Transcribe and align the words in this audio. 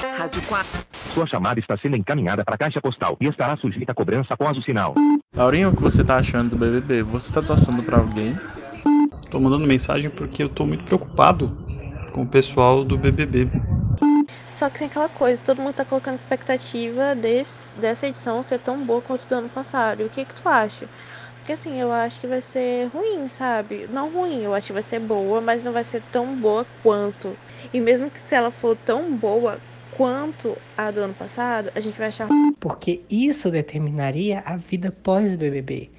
Rádio 0.00 0.42
4. 0.48 0.86
Sua 1.12 1.26
chamada 1.26 1.60
está 1.60 1.76
sendo 1.76 1.96
encaminhada 1.96 2.42
para 2.42 2.54
a 2.54 2.58
caixa 2.58 2.80
postal 2.80 3.16
e 3.20 3.26
estará 3.26 3.56
sujeita 3.56 3.92
a 3.92 3.94
cobrança 3.94 4.32
após 4.32 4.56
o 4.56 4.62
sinal. 4.62 4.94
Laurinha, 5.34 5.68
o 5.68 5.76
que 5.76 5.82
você 5.82 6.02
tá 6.02 6.16
achando 6.16 6.50
do 6.50 6.56
BBB? 6.56 7.02
Você 7.02 7.30
tá 7.32 7.42
torcendo 7.42 7.82
pra 7.82 7.98
alguém? 7.98 8.38
Tô 9.30 9.38
mandando 9.38 9.66
mensagem 9.66 10.08
porque 10.08 10.42
eu 10.42 10.48
tô 10.48 10.64
muito 10.64 10.84
preocupado 10.84 11.54
com 12.12 12.22
o 12.22 12.26
pessoal 12.26 12.82
do 12.82 12.96
BBB. 12.96 13.48
Só 14.50 14.70
que 14.70 14.78
tem 14.78 14.88
aquela 14.88 15.08
coisa, 15.08 15.40
todo 15.40 15.60
mundo 15.60 15.74
tá 15.74 15.84
colocando 15.84 16.14
expectativa 16.14 17.14
desse, 17.14 17.72
dessa 17.74 18.06
edição 18.06 18.42
ser 18.42 18.58
tão 18.58 18.84
boa 18.84 19.02
quanto 19.02 19.28
do 19.28 19.34
ano 19.34 19.48
passado. 19.48 20.00
E 20.00 20.04
o 20.04 20.08
que 20.08 20.24
que 20.24 20.34
tu 20.34 20.48
acha? 20.48 20.88
Porque 21.36 21.52
assim, 21.52 21.78
eu 21.78 21.92
acho 21.92 22.20
que 22.20 22.26
vai 22.26 22.40
ser 22.40 22.88
ruim, 22.88 23.28
sabe? 23.28 23.88
Não 23.92 24.10
ruim, 24.10 24.42
eu 24.42 24.54
acho 24.54 24.68
que 24.68 24.72
vai 24.72 24.82
ser 24.82 25.00
boa, 25.00 25.40
mas 25.40 25.62
não 25.64 25.72
vai 25.72 25.84
ser 25.84 26.02
tão 26.10 26.34
boa 26.36 26.66
quanto. 26.82 27.36
E 27.72 27.80
mesmo 27.80 28.10
que 28.10 28.18
se 28.18 28.34
ela 28.34 28.50
for 28.50 28.76
tão 28.76 29.16
boa 29.16 29.58
quanto 30.00 30.56
a 30.78 30.90
do 30.90 31.00
ano 31.00 31.12
passado, 31.12 31.70
a 31.74 31.80
gente 31.80 31.98
vai 31.98 32.08
achar 32.08 32.26
Porque 32.58 33.02
isso 33.10 33.50
determinaria 33.50 34.42
a 34.46 34.56
vida 34.56 34.90
pós-BBB, 34.90 35.90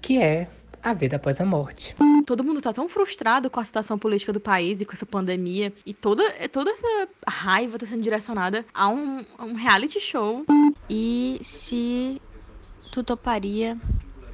que 0.00 0.18
é 0.18 0.48
a 0.82 0.94
vida 0.94 1.16
após 1.16 1.42
a 1.42 1.44
morte. 1.44 1.94
Todo 2.24 2.42
mundo 2.42 2.62
tá 2.62 2.72
tão 2.72 2.88
frustrado 2.88 3.50
com 3.50 3.60
a 3.60 3.64
situação 3.64 3.98
política 3.98 4.32
do 4.32 4.40
país 4.40 4.80
e 4.80 4.86
com 4.86 4.94
essa 4.94 5.04
pandemia. 5.04 5.74
E 5.84 5.92
toda, 5.92 6.22
toda 6.48 6.70
essa 6.70 7.08
raiva 7.28 7.76
tá 7.76 7.84
sendo 7.84 8.00
direcionada 8.00 8.64
a 8.72 8.88
um, 8.88 9.26
a 9.36 9.44
um 9.44 9.52
reality 9.52 10.00
show. 10.00 10.46
E 10.88 11.38
se 11.42 12.18
tu 12.90 13.04
toparia 13.04 13.76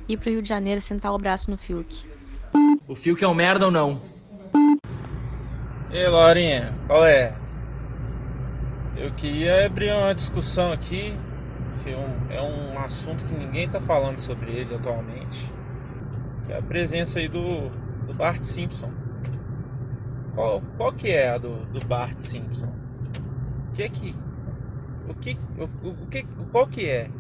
ir 0.09 0.19
pro 0.19 0.31
Rio 0.31 0.41
de 0.41 0.49
Janeiro 0.49 0.81
sentar 0.81 1.13
o 1.13 1.19
braço 1.19 1.51
no 1.51 1.57
Fiuk? 1.57 2.07
O 2.87 2.95
Fiuk 2.95 3.25
é 3.25 3.27
um 3.27 3.35
merda 3.35 3.65
ou 3.65 3.73
não? 3.73 4.01
E 5.91 5.99
aí, 5.99 6.07
Laurinha, 6.07 6.73
qual 6.87 7.05
é? 7.05 7.35
Eu 8.99 9.13
queria 9.13 9.67
abrir 9.67 9.93
uma 9.93 10.15
discussão 10.15 10.73
aqui, 10.73 11.13
que 11.83 11.91
é 12.35 12.41
um, 12.41 12.79
assunto 12.79 13.27
que 13.27 13.35
ninguém 13.35 13.69
tá 13.69 13.79
falando 13.79 14.19
sobre 14.19 14.51
ele 14.51 14.75
atualmente, 14.75 15.53
que 16.45 16.53
é 16.53 16.59
a 16.59 16.63
presença 16.63 17.19
aí 17.19 17.29
do, 17.29 17.69
do 18.07 18.15
Bart 18.15 18.43
Simpson. 18.43 18.89
Qual, 20.35 20.63
qual 20.79 20.93
que 20.93 21.11
é 21.11 21.31
a 21.31 21.39
do, 21.39 21.67
do 21.67 21.87
Bart 21.87 22.19
Simpson? 22.19 22.73
O 23.69 23.73
que 23.75 23.83
é 23.83 23.89
que... 23.89 24.15
O 25.09 25.15
que, 25.15 25.37
o, 25.59 25.89
o 25.89 26.07
que, 26.07 26.23
qual 26.51 26.67
que 26.67 26.89
é? 26.89 27.11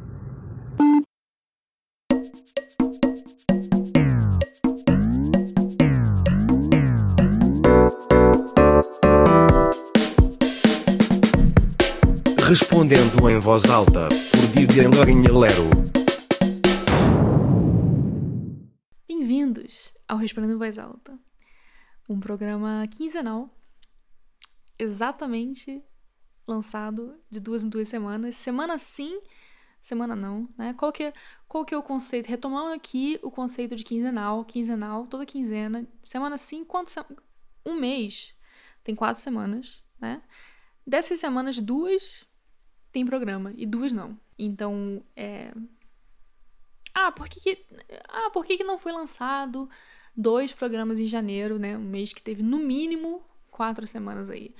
Respondendo 12.48 13.28
em 13.28 13.41
voz 13.41 13.64
alta, 13.64 14.06
por 14.08 14.41
Vivian 14.55 14.89
Lorinha 14.91 15.36
Lero. 15.36 15.69
Bem-vindos 19.08 19.92
ao 20.06 20.16
Respondendo 20.16 20.55
em 20.55 20.56
Voz 20.56 20.78
Alta, 20.78 21.19
um 22.08 22.20
programa 22.20 22.86
quinzenal, 22.86 23.50
exatamente 24.78 25.83
lançado 26.47 27.20
de 27.28 27.41
duas 27.41 27.64
em 27.64 27.69
duas 27.69 27.89
semanas, 27.89 28.36
semana 28.36 28.78
sim, 28.78 29.20
semana 29.80 30.14
não, 30.14 30.48
né? 30.56 30.72
Qual 30.74 30.92
que 30.92 31.02
é, 31.02 31.12
qual 31.48 31.64
que 31.64 31.74
é 31.74 31.77
o 31.77 31.83
conceito? 31.83 32.28
Retomando 32.28 32.72
aqui 32.72 33.19
o 33.24 33.30
conceito 33.30 33.74
de 33.74 33.83
quinzenal, 33.83 34.44
quinzenal, 34.44 35.08
toda 35.08 35.27
quinzena, 35.27 35.84
semana 36.00 36.39
sim, 36.39 36.64
quanto 36.64 36.92
se... 36.92 37.00
um 37.67 37.74
mês 37.74 38.36
tem 38.84 38.94
quatro 38.94 39.20
semanas, 39.20 39.83
né? 40.00 40.22
Dessas 40.86 41.19
semanas, 41.19 41.58
duas 41.58 42.24
tem 42.97 43.05
programa 43.05 43.52
e 43.58 43.66
duas 43.66 43.92
não. 43.92 44.19
Então, 44.39 45.02
é. 45.14 45.52
Ah, 46.94 47.12
por 47.12 47.28
que, 47.28 47.41
que... 47.41 47.66
Ah, 48.08 48.30
por 48.30 48.42
que, 48.42 48.57
que 48.57 48.64
não 48.64 48.79
foi 48.79 48.90
lançado 48.90 49.68
dois 50.17 50.55
programas 50.55 50.98
em 50.98 51.07
janeiro, 51.07 51.58
né? 51.58 51.77
Um 51.77 51.84
mês 51.84 52.14
que 52.14 52.23
teve 52.23 52.42
no 52.42 52.57
mínimo 52.57 53.23
quatro 53.51 53.86
semanas 53.86 54.30
aí. 54.30 54.55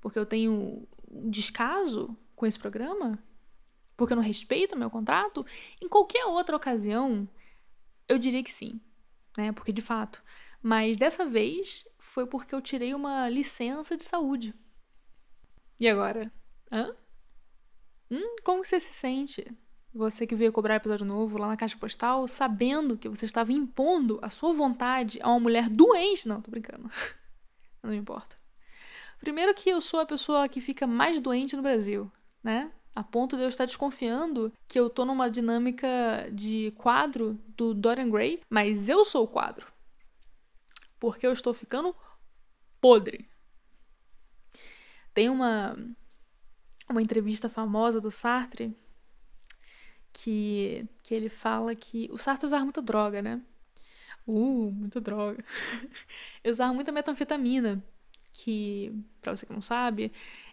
Porque 0.00 0.18
eu 0.18 0.26
tenho 0.26 0.84
descaso 1.30 2.16
com 2.34 2.44
esse 2.44 2.58
programa? 2.58 3.22
Porque 3.96 4.14
eu 4.14 4.16
não 4.16 4.22
respeito 4.22 4.74
o 4.74 4.78
meu 4.78 4.90
contrato? 4.90 5.46
Em 5.80 5.88
qualquer 5.88 6.24
outra 6.24 6.56
ocasião, 6.56 7.28
eu 8.08 8.18
diria 8.18 8.42
que 8.42 8.52
sim, 8.52 8.80
né? 9.38 9.52
Porque 9.52 9.72
de 9.72 9.80
fato. 9.80 10.20
Mas 10.60 10.96
dessa 10.96 11.24
vez 11.24 11.86
foi 12.00 12.26
porque 12.26 12.52
eu 12.52 12.60
tirei 12.60 12.94
uma 12.94 13.28
licença 13.28 13.96
de 13.96 14.02
saúde. 14.02 14.52
E 15.78 15.88
agora? 15.88 16.32
Hã? 16.72 16.92
Hum, 18.10 18.36
como 18.44 18.64
você 18.64 18.78
se 18.78 18.92
sente? 18.92 19.44
Você 19.92 20.26
que 20.26 20.36
veio 20.36 20.52
cobrar 20.52 20.76
episódio 20.76 21.06
novo 21.06 21.38
lá 21.38 21.48
na 21.48 21.56
caixa 21.56 21.76
postal, 21.76 22.28
sabendo 22.28 22.98
que 22.98 23.08
você 23.08 23.24
estava 23.24 23.52
impondo 23.52 24.18
a 24.22 24.28
sua 24.28 24.52
vontade 24.52 25.18
a 25.22 25.30
uma 25.30 25.40
mulher 25.40 25.68
doente. 25.68 26.28
Não, 26.28 26.40
tô 26.40 26.50
brincando. 26.50 26.90
Não 27.82 27.90
me 27.90 27.96
importa. 27.96 28.36
Primeiro 29.18 29.54
que 29.54 29.70
eu 29.70 29.80
sou 29.80 30.00
a 30.00 30.06
pessoa 30.06 30.48
que 30.48 30.60
fica 30.60 30.86
mais 30.86 31.18
doente 31.20 31.56
no 31.56 31.62
Brasil, 31.62 32.10
né? 32.42 32.70
A 32.94 33.02
ponto 33.02 33.36
de 33.36 33.42
eu 33.42 33.48
estar 33.48 33.64
desconfiando 33.64 34.52
que 34.68 34.78
eu 34.78 34.88
tô 34.88 35.04
numa 35.04 35.30
dinâmica 35.30 36.28
de 36.32 36.72
quadro 36.76 37.38
do 37.56 37.74
Dorian 37.74 38.10
Gray, 38.10 38.40
mas 38.48 38.88
eu 38.88 39.04
sou 39.04 39.24
o 39.24 39.28
quadro. 39.28 39.66
Porque 41.00 41.26
eu 41.26 41.32
estou 41.32 41.52
ficando 41.52 41.94
podre. 42.80 43.28
Tem 45.12 45.28
uma 45.30 45.76
uma 46.88 47.02
entrevista 47.02 47.48
famosa 47.48 48.00
do 48.00 48.10
Sartre 48.10 48.74
que, 50.12 50.86
que 51.02 51.14
ele 51.14 51.28
fala 51.28 51.74
que 51.74 52.08
o 52.10 52.16
Sartre 52.16 52.46
usava 52.46 52.64
muita 52.64 52.80
droga, 52.80 53.20
né? 53.20 53.40
Uh, 54.26 54.72
muita 54.72 55.00
droga. 55.00 55.44
Ele 56.42 56.50
usava 56.50 56.72
muita 56.72 56.90
metanfetamina, 56.90 57.84
que, 58.32 58.92
pra 59.20 59.36
você 59.36 59.46
que 59.46 59.52
não 59.52 59.62
sabe, 59.62 60.10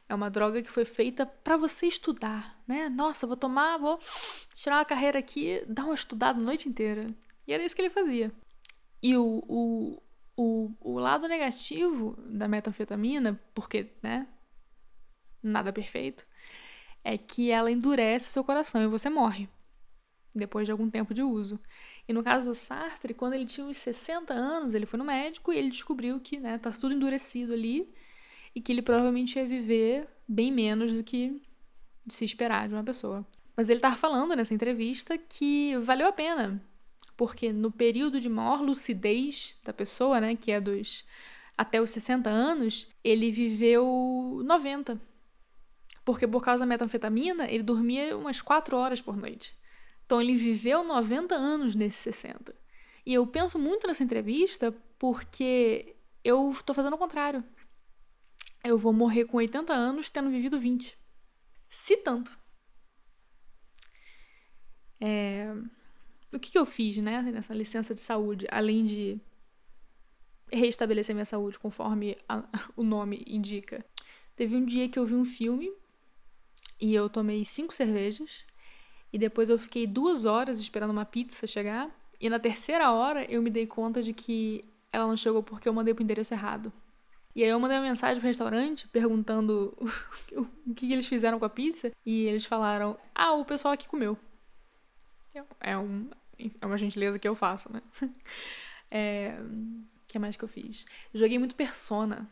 é 0.07 0.13
uma 0.13 0.29
droga 0.29 0.61
que 0.61 0.69
foi 0.69 0.85
feita 0.85 1.25
para 1.25 1.57
você 1.57 1.87
estudar, 1.87 2.61
né? 2.67 2.89
Nossa, 2.89 3.25
vou 3.25 3.37
tomar, 3.37 3.77
vou 3.77 3.97
tirar 4.53 4.77
uma 4.77 4.85
carreira 4.85 5.17
aqui, 5.17 5.63
dar 5.67 5.85
uma 5.85 5.95
estudada 5.95 6.39
a 6.39 6.43
noite 6.43 6.69
inteira. 6.69 7.09
E 7.47 7.53
era 7.53 7.63
isso 7.63 7.75
que 7.75 7.81
ele 7.81 7.89
fazia. 7.89 8.31
E 9.01 9.17
o, 9.17 9.43
o, 9.47 10.03
o, 10.37 10.71
o 10.79 10.99
lado 10.99 11.27
negativo 11.27 12.15
da 12.27 12.47
metanfetamina, 12.47 13.39
porque, 13.55 13.89
né, 14.03 14.27
nada 15.43 15.71
perfeito, 15.73 16.25
é 17.03 17.17
que 17.17 17.51
ela 17.51 17.71
endurece 17.71 18.31
seu 18.31 18.43
coração 18.43 18.81
e 18.81 18.87
você 18.87 19.09
morre 19.09 19.49
depois 20.35 20.65
de 20.65 20.71
algum 20.71 20.89
tempo 20.89 21.13
de 21.13 21.21
uso. 21.21 21.59
E 22.07 22.13
no 22.13 22.23
caso 22.23 22.47
do 22.47 22.55
Sartre, 22.55 23.13
quando 23.13 23.33
ele 23.33 23.45
tinha 23.45 23.65
uns 23.65 23.77
60 23.77 24.33
anos, 24.33 24.73
ele 24.73 24.85
foi 24.85 24.97
no 24.97 25.05
médico 25.05 25.53
e 25.53 25.57
ele 25.57 25.69
descobriu 25.69 26.19
que, 26.19 26.39
né, 26.39 26.57
tá 26.57 26.71
tudo 26.71 26.95
endurecido 26.95 27.53
ali 27.53 27.93
e 28.55 28.61
que 28.61 28.71
ele 28.71 28.81
provavelmente 28.81 29.37
ia 29.37 29.45
viver 29.45 30.07
bem 30.27 30.51
menos 30.51 30.91
do 30.91 31.03
que 31.03 31.41
se 32.07 32.25
esperar 32.25 32.67
de 32.67 32.73
uma 32.73 32.83
pessoa. 32.83 33.25
Mas 33.55 33.69
ele 33.69 33.77
estava 33.77 33.95
falando 33.95 34.35
nessa 34.35 34.53
entrevista 34.53 35.17
que 35.17 35.77
valeu 35.77 36.07
a 36.07 36.11
pena, 36.11 36.61
porque 37.15 37.53
no 37.53 37.71
período 37.71 38.19
de 38.19 38.27
maior 38.27 38.61
lucidez 38.61 39.57
da 39.63 39.71
pessoa, 39.71 40.19
né, 40.19 40.35
que 40.35 40.51
é 40.51 40.59
dos 40.59 41.05
até 41.55 41.79
os 41.79 41.91
60 41.91 42.31
anos, 42.31 42.87
ele 43.03 43.31
viveu 43.31 44.41
90. 44.43 44.99
Porque 46.03 46.27
por 46.27 46.43
causa 46.43 46.65
da 46.65 46.69
metanfetamina, 46.69 47.49
ele 47.49 47.63
dormia 47.63 48.17
umas 48.17 48.41
4 48.41 48.75
horas 48.75 49.01
por 49.01 49.15
noite. 49.15 49.57
Então 50.05 50.21
ele 50.21 50.35
viveu 50.35 50.83
90 50.83 51.33
anos 51.33 51.75
nesses 51.75 51.99
60. 52.01 52.53
E 53.05 53.13
eu 53.13 53.25
penso 53.27 53.57
muito 53.57 53.87
nessa 53.87 54.03
entrevista 54.03 54.73
porque 54.97 55.95
eu 56.23 56.51
estou 56.51 56.75
fazendo 56.75 56.93
o 56.93 56.97
contrário. 56.97 57.43
Eu 58.63 58.77
vou 58.77 58.93
morrer 58.93 59.25
com 59.25 59.37
80 59.37 59.73
anos 59.73 60.09
tendo 60.09 60.29
vivido 60.29 60.59
20. 60.59 60.97
Se 61.69 61.97
tanto. 61.97 62.37
É... 64.99 65.53
O 66.31 66.39
que, 66.39 66.51
que 66.51 66.57
eu 66.57 66.65
fiz, 66.65 66.97
né, 66.97 67.21
nessa 67.21 67.53
licença 67.53 67.93
de 67.93 67.99
saúde, 67.99 68.47
além 68.49 68.85
de 68.85 69.21
restabelecer 70.51 71.13
minha 71.13 71.25
saúde 71.25 71.59
conforme 71.59 72.17
a, 72.27 72.43
o 72.75 72.83
nome 72.83 73.23
indica? 73.27 73.85
Teve 74.35 74.55
um 74.55 74.65
dia 74.65 74.89
que 74.89 74.97
eu 74.97 75.05
vi 75.05 75.15
um 75.15 75.25
filme 75.25 75.71
e 76.83 76.93
eu 76.93 77.09
tomei 77.09 77.45
cinco 77.45 77.73
cervejas. 77.73 78.45
E 79.13 79.17
depois 79.17 79.49
eu 79.49 79.57
fiquei 79.57 79.87
duas 79.87 80.25
horas 80.25 80.59
esperando 80.59 80.91
uma 80.91 81.05
pizza 81.05 81.47
chegar. 81.47 81.89
E 82.19 82.29
na 82.29 82.39
terceira 82.39 82.91
hora 82.91 83.23
eu 83.31 83.41
me 83.41 83.49
dei 83.49 83.65
conta 83.65 84.03
de 84.03 84.11
que 84.11 84.61
ela 84.91 85.07
não 85.07 85.15
chegou 85.15 85.41
porque 85.41 85.69
eu 85.69 85.73
mandei 85.73 85.93
pro 85.93 86.03
endereço 86.03 86.33
errado. 86.33 86.73
E 87.33 87.41
aí 87.41 87.49
eu 87.49 87.57
mandei 87.57 87.77
uma 87.77 87.87
mensagem 87.87 88.19
pro 88.19 88.27
restaurante 88.27 88.85
perguntando 88.89 89.73
o 90.35 90.73
que 90.73 90.91
eles 90.91 91.07
fizeram 91.07 91.39
com 91.39 91.45
a 91.45 91.49
pizza. 91.49 91.89
E 92.05 92.25
eles 92.25 92.43
falaram: 92.43 92.97
Ah, 93.15 93.31
o 93.31 93.45
pessoal 93.45 93.73
aqui 93.73 93.87
comeu. 93.87 94.17
É, 95.61 95.77
um, 95.77 96.09
é 96.59 96.65
uma 96.65 96.77
gentileza 96.77 97.17
que 97.17 97.27
eu 97.27 97.33
faço, 97.33 97.71
né? 97.71 97.81
É, 98.95 99.35
o 99.41 100.05
que 100.05 100.19
mais 100.19 100.35
que 100.37 100.43
eu 100.43 100.47
fiz? 100.47 100.85
Joguei 101.11 101.39
muito 101.39 101.55
Persona. 101.55 102.29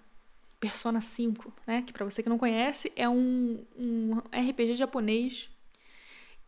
Persona 0.61 1.01
5, 1.01 1.51
né? 1.65 1.81
Que 1.81 1.91
para 1.91 2.05
você 2.05 2.21
que 2.21 2.29
não 2.29 2.37
conhece, 2.37 2.91
é 2.95 3.09
um, 3.09 3.65
um 3.75 4.19
RPG 4.31 4.75
japonês 4.75 5.49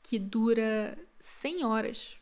que 0.04 0.20
dura 0.20 0.96
100 1.20 1.66
horas. 1.66 2.18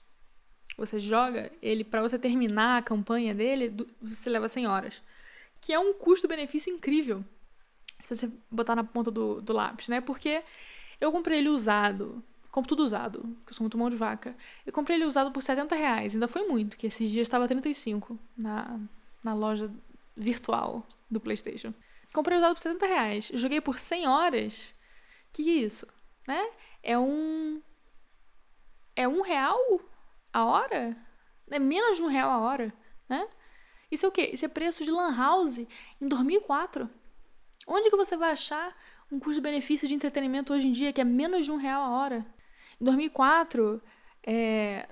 Você 0.77 1.01
joga 1.01 1.51
ele 1.61 1.83
para 1.83 2.01
você 2.01 2.17
terminar 2.17 2.77
a 2.77 2.81
campanha 2.81 3.35
dele, 3.35 3.75
você 4.01 4.29
leva 4.29 4.47
100 4.47 4.67
horas. 4.67 5.03
Que 5.59 5.73
é 5.73 5.79
um 5.79 5.91
custo-benefício 5.91 6.73
incrível. 6.73 7.25
Se 7.99 8.07
você 8.07 8.31
botar 8.49 8.73
na 8.73 8.85
ponta 8.85 9.11
do, 9.11 9.41
do 9.41 9.51
lápis, 9.51 9.89
né? 9.89 9.99
Porque 9.99 10.41
eu 11.01 11.11
comprei 11.11 11.39
ele 11.39 11.49
usado. 11.49 12.23
Compro 12.51 12.69
tudo 12.69 12.83
usado, 12.83 13.19
porque 13.19 13.51
eu 13.51 13.53
sou 13.53 13.63
muito 13.65 13.77
mão 13.77 13.89
de 13.89 13.97
vaca. 13.97 14.33
Eu 14.65 14.71
comprei 14.71 14.95
ele 14.95 15.05
usado 15.05 15.29
por 15.29 15.43
70 15.43 15.75
reais. 15.75 16.13
Ainda 16.13 16.27
foi 16.27 16.47
muito, 16.47 16.77
que 16.77 16.87
esses 16.87 17.11
dias 17.11 17.25
estava 17.25 17.49
35 17.49 18.17
na, 18.37 18.79
na 19.21 19.33
loja 19.33 19.69
virtual 20.15 20.87
do 21.11 21.19
PlayStation. 21.19 21.73
Comprei 22.13 22.37
usado 22.37 22.55
por 22.55 22.61
70 22.61 22.85
reais. 22.85 23.31
Joguei 23.33 23.61
por 23.61 23.77
100 23.77 24.07
horas. 24.07 24.75
Que 25.31 25.43
que 25.43 25.49
é 25.49 25.53
isso? 25.53 25.87
Né? 26.27 26.49
É 26.81 26.97
um. 26.97 27.61
É 28.95 29.07
um 29.07 29.21
real 29.21 29.59
a 30.33 30.45
hora? 30.45 30.97
É 31.49 31.59
menos 31.59 31.97
de 31.97 32.03
um 32.03 32.07
real 32.07 32.29
a 32.31 32.39
hora, 32.39 32.73
né? 33.07 33.27
Isso 33.89 34.05
é 34.05 34.09
o 34.09 34.11
quê? 34.11 34.29
Isso 34.33 34.45
é 34.45 34.47
preço 34.47 34.85
de 34.85 34.91
Lan 34.91 35.15
House 35.15 35.59
em 35.59 36.07
2004. 36.07 36.89
Onde 37.67 37.89
que 37.89 37.97
você 37.97 38.15
vai 38.15 38.31
achar 38.31 38.75
um 39.11 39.19
custo-benefício 39.19 39.87
de 39.87 39.93
entretenimento 39.93 40.53
hoje 40.53 40.67
em 40.67 40.71
dia 40.71 40.93
que 40.93 41.01
é 41.01 41.03
menos 41.03 41.45
de 41.45 41.51
um 41.51 41.57
real 41.57 41.81
a 41.81 41.89
hora? 41.89 42.25
Em 42.79 42.85
2004, 42.85 43.81
é... 44.25 44.87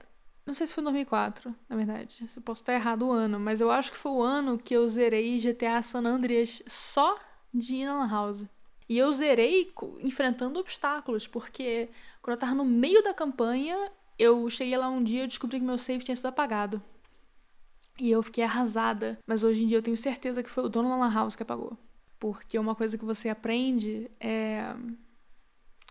não 0.49 0.53
sei 0.55 0.67
se 0.67 0.73
foi 0.73 0.81
em 0.81 0.85
2004, 0.85 1.55
na 1.69 1.75
verdade. 1.75 2.27
Eu 2.35 2.41
posso 2.41 2.61
estar 2.61 2.73
errado 2.73 3.07
o 3.07 3.11
ano, 3.11 3.39
mas 3.39 3.61
eu 3.61 3.71
acho 3.71 3.91
que 3.91 3.97
foi 3.97 4.11
o 4.11 4.21
ano 4.21 4.57
que 4.57 4.73
eu 4.75 4.87
zerei 4.87 5.39
GTA 5.39 5.81
San 5.81 6.05
Andreas 6.05 6.61
só 6.67 7.17
de 7.53 7.75
ir 7.75 7.85
na 7.85 8.07
House. 8.07 8.45
E 8.87 8.97
eu 8.97 9.11
zerei 9.11 9.71
enfrentando 10.01 10.59
obstáculos, 10.59 11.27
porque 11.27 11.89
quando 12.21 12.33
eu 12.33 12.39
tava 12.39 12.55
no 12.55 12.65
meio 12.65 13.03
da 13.03 13.13
campanha, 13.13 13.91
eu 14.17 14.49
cheguei 14.49 14.75
lá 14.75 14.89
um 14.89 15.03
dia 15.03 15.23
e 15.23 15.27
descobri 15.27 15.59
que 15.59 15.65
meu 15.65 15.77
save 15.77 16.03
tinha 16.03 16.15
sido 16.15 16.25
apagado. 16.25 16.81
E 17.99 18.09
eu 18.09 18.23
fiquei 18.23 18.43
arrasada. 18.43 19.19
Mas 19.27 19.43
hoje 19.43 19.63
em 19.63 19.67
dia 19.67 19.77
eu 19.77 19.83
tenho 19.83 19.95
certeza 19.95 20.41
que 20.41 20.49
foi 20.49 20.63
o 20.63 20.69
dono 20.69 20.89
da 20.89 20.95
Lan 20.95 21.13
House 21.13 21.35
que 21.35 21.43
apagou. 21.43 21.77
Porque 22.19 22.57
uma 22.57 22.73
coisa 22.73 22.97
que 22.97 23.05
você 23.05 23.29
aprende 23.29 24.09
é. 24.19 24.75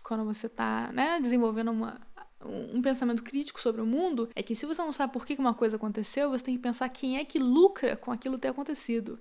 Quando 0.03 0.25
você 0.25 0.49
tá, 0.49 0.91
né, 0.91 1.19
desenvolvendo 1.21 1.71
uma, 1.71 2.01
um 2.45 2.81
pensamento 2.81 3.23
crítico 3.23 3.59
sobre 3.59 3.81
o 3.81 3.85
mundo, 3.85 4.29
é 4.35 4.41
que 4.41 4.55
se 4.55 4.65
você 4.65 4.81
não 4.81 4.91
sabe 4.91 5.11
por 5.11 5.25
que 5.25 5.35
uma 5.35 5.53
coisa 5.53 5.75
aconteceu, 5.75 6.29
você 6.29 6.43
tem 6.45 6.55
que 6.55 6.61
pensar 6.61 6.87
quem 6.89 7.17
é 7.17 7.25
que 7.25 7.37
lucra 7.37 7.97
com 7.97 8.11
aquilo 8.11 8.37
ter 8.37 8.49
acontecido. 8.49 9.19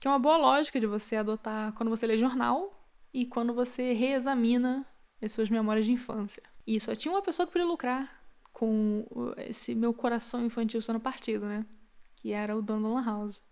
Que 0.00 0.06
é 0.06 0.10
uma 0.10 0.18
boa 0.18 0.36
lógica 0.36 0.80
de 0.80 0.86
você 0.86 1.16
adotar 1.16 1.72
quando 1.72 1.90
você 1.90 2.06
lê 2.06 2.16
jornal 2.16 2.72
e 3.12 3.26
quando 3.26 3.52
você 3.52 3.92
reexamina 3.92 4.86
as 5.20 5.32
suas 5.32 5.50
memórias 5.50 5.86
de 5.86 5.92
infância. 5.92 6.42
E 6.66 6.80
só 6.80 6.94
tinha 6.94 7.12
uma 7.12 7.22
pessoa 7.22 7.46
que 7.46 7.52
podia 7.52 7.66
lucrar 7.66 8.22
com 8.52 9.04
esse 9.36 9.74
meu 9.74 9.92
coração 9.92 10.44
infantil 10.44 10.80
sendo 10.80 11.00
partido, 11.00 11.46
né? 11.46 11.66
Que 12.16 12.32
era 12.32 12.56
o 12.56 12.62
dono 12.62 12.88
da 12.88 12.94
Lan 12.94 13.04
House. 13.04 13.42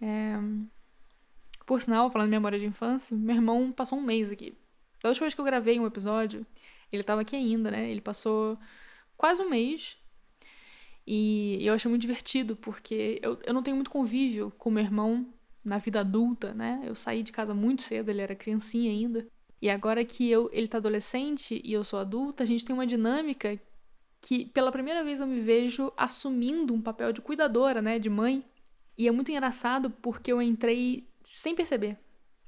É... 0.00 0.36
Por 1.64 1.80
sinal, 1.80 2.10
falando 2.10 2.26
de 2.26 2.32
memória 2.32 2.58
de 2.58 2.66
infância, 2.66 3.16
meu 3.16 3.36
irmão 3.36 3.70
passou 3.70 3.98
um 3.98 4.02
mês 4.02 4.32
aqui. 4.32 4.56
Da 5.02 5.08
última 5.08 5.24
vez 5.24 5.34
que 5.34 5.40
eu 5.40 5.44
gravei 5.44 5.78
um 5.78 5.86
episódio, 5.86 6.44
ele 6.92 7.02
estava 7.02 7.20
aqui 7.22 7.36
ainda, 7.36 7.70
né? 7.70 7.90
Ele 7.90 8.00
passou 8.00 8.58
quase 9.16 9.42
um 9.42 9.50
mês. 9.50 9.96
E 11.06 11.58
eu 11.66 11.74
achei 11.74 11.88
muito 11.88 12.02
divertido, 12.02 12.56
porque 12.56 13.18
eu, 13.22 13.38
eu 13.44 13.54
não 13.54 13.62
tenho 13.62 13.76
muito 13.76 13.90
convívio 13.90 14.52
com 14.58 14.70
meu 14.70 14.82
irmão 14.82 15.26
na 15.64 15.78
vida 15.78 16.00
adulta, 16.00 16.54
né? 16.54 16.82
Eu 16.84 16.94
saí 16.94 17.22
de 17.22 17.32
casa 17.32 17.54
muito 17.54 17.82
cedo, 17.82 18.10
ele 18.10 18.20
era 18.22 18.34
criancinha 18.34 18.90
ainda. 18.90 19.26
E 19.60 19.68
agora 19.68 20.04
que 20.04 20.28
eu, 20.30 20.48
ele 20.52 20.68
tá 20.68 20.78
adolescente 20.78 21.60
e 21.64 21.72
eu 21.72 21.84
sou 21.84 21.98
adulta, 21.98 22.42
a 22.42 22.46
gente 22.46 22.64
tem 22.64 22.74
uma 22.74 22.86
dinâmica 22.86 23.60
que 24.20 24.46
pela 24.46 24.72
primeira 24.72 25.02
vez 25.04 25.20
eu 25.20 25.26
me 25.26 25.40
vejo 25.40 25.92
assumindo 25.96 26.74
um 26.74 26.80
papel 26.80 27.12
de 27.12 27.20
cuidadora, 27.20 27.80
né, 27.82 27.98
de 27.98 28.08
mãe. 28.08 28.44
E 28.96 29.08
é 29.08 29.10
muito 29.10 29.30
engraçado 29.30 29.90
porque 29.90 30.32
eu 30.32 30.40
entrei 30.40 31.08
sem 31.22 31.54
perceber. 31.54 31.98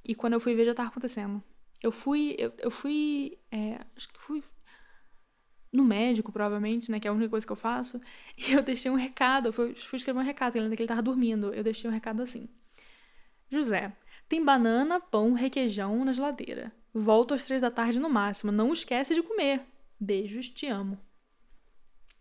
E 0.05 0.15
quando 0.15 0.35
eu 0.35 0.41
fui 0.41 0.55
ver 0.55 0.67
já 0.67 0.75
tava 0.75 0.89
acontecendo. 0.89 1.43
Eu 1.83 1.91
fui, 1.91 2.37
eu, 2.39 2.53
eu 2.59 2.71
fui, 2.71 3.39
é, 3.51 3.81
acho 3.97 4.09
que 4.09 4.21
fui 4.21 4.43
no 5.73 5.85
médico, 5.85 6.31
provavelmente, 6.31 6.91
né, 6.91 7.01
que 7.01 7.09
é 7.09 7.11
a 7.11 7.15
única 7.15 7.31
coisa 7.31 7.47
que 7.47 7.53
eu 7.53 7.57
faço, 7.57 8.01
e 8.37 8.53
eu 8.53 8.63
deixei 8.63 8.91
um 8.91 8.95
recado, 8.95 9.49
eu 9.49 9.53
fui, 9.53 9.75
fui 9.75 9.97
escrever 9.97 10.21
um 10.21 10.23
recado, 10.23 10.57
ainda 10.57 10.77
que 10.77 10.83
ele 10.83 10.89
tava 10.89 11.03
dormindo, 11.03 11.53
eu 11.53 11.65
deixei 11.65 11.89
um 11.89 11.93
recado 11.93 12.23
assim. 12.23 12.49
José, 13.51 13.93
tem 14.29 14.43
banana, 14.43 14.99
pão, 14.99 15.35
requeijão 15.35 16.05
na 16.05 16.13
geladeira. 16.13 16.73
Volto 16.95 17.35
às 17.35 17.45
três 17.45 17.61
da 17.61 17.71
tarde 17.71 18.01
no 18.01 18.09
máximo. 18.09 18.51
Não 18.51 18.73
esquece 18.73 19.15
de 19.15 19.23
comer. 19.23 19.63
Beijos, 20.01 20.49
te 20.49 20.67
amo. 20.67 20.99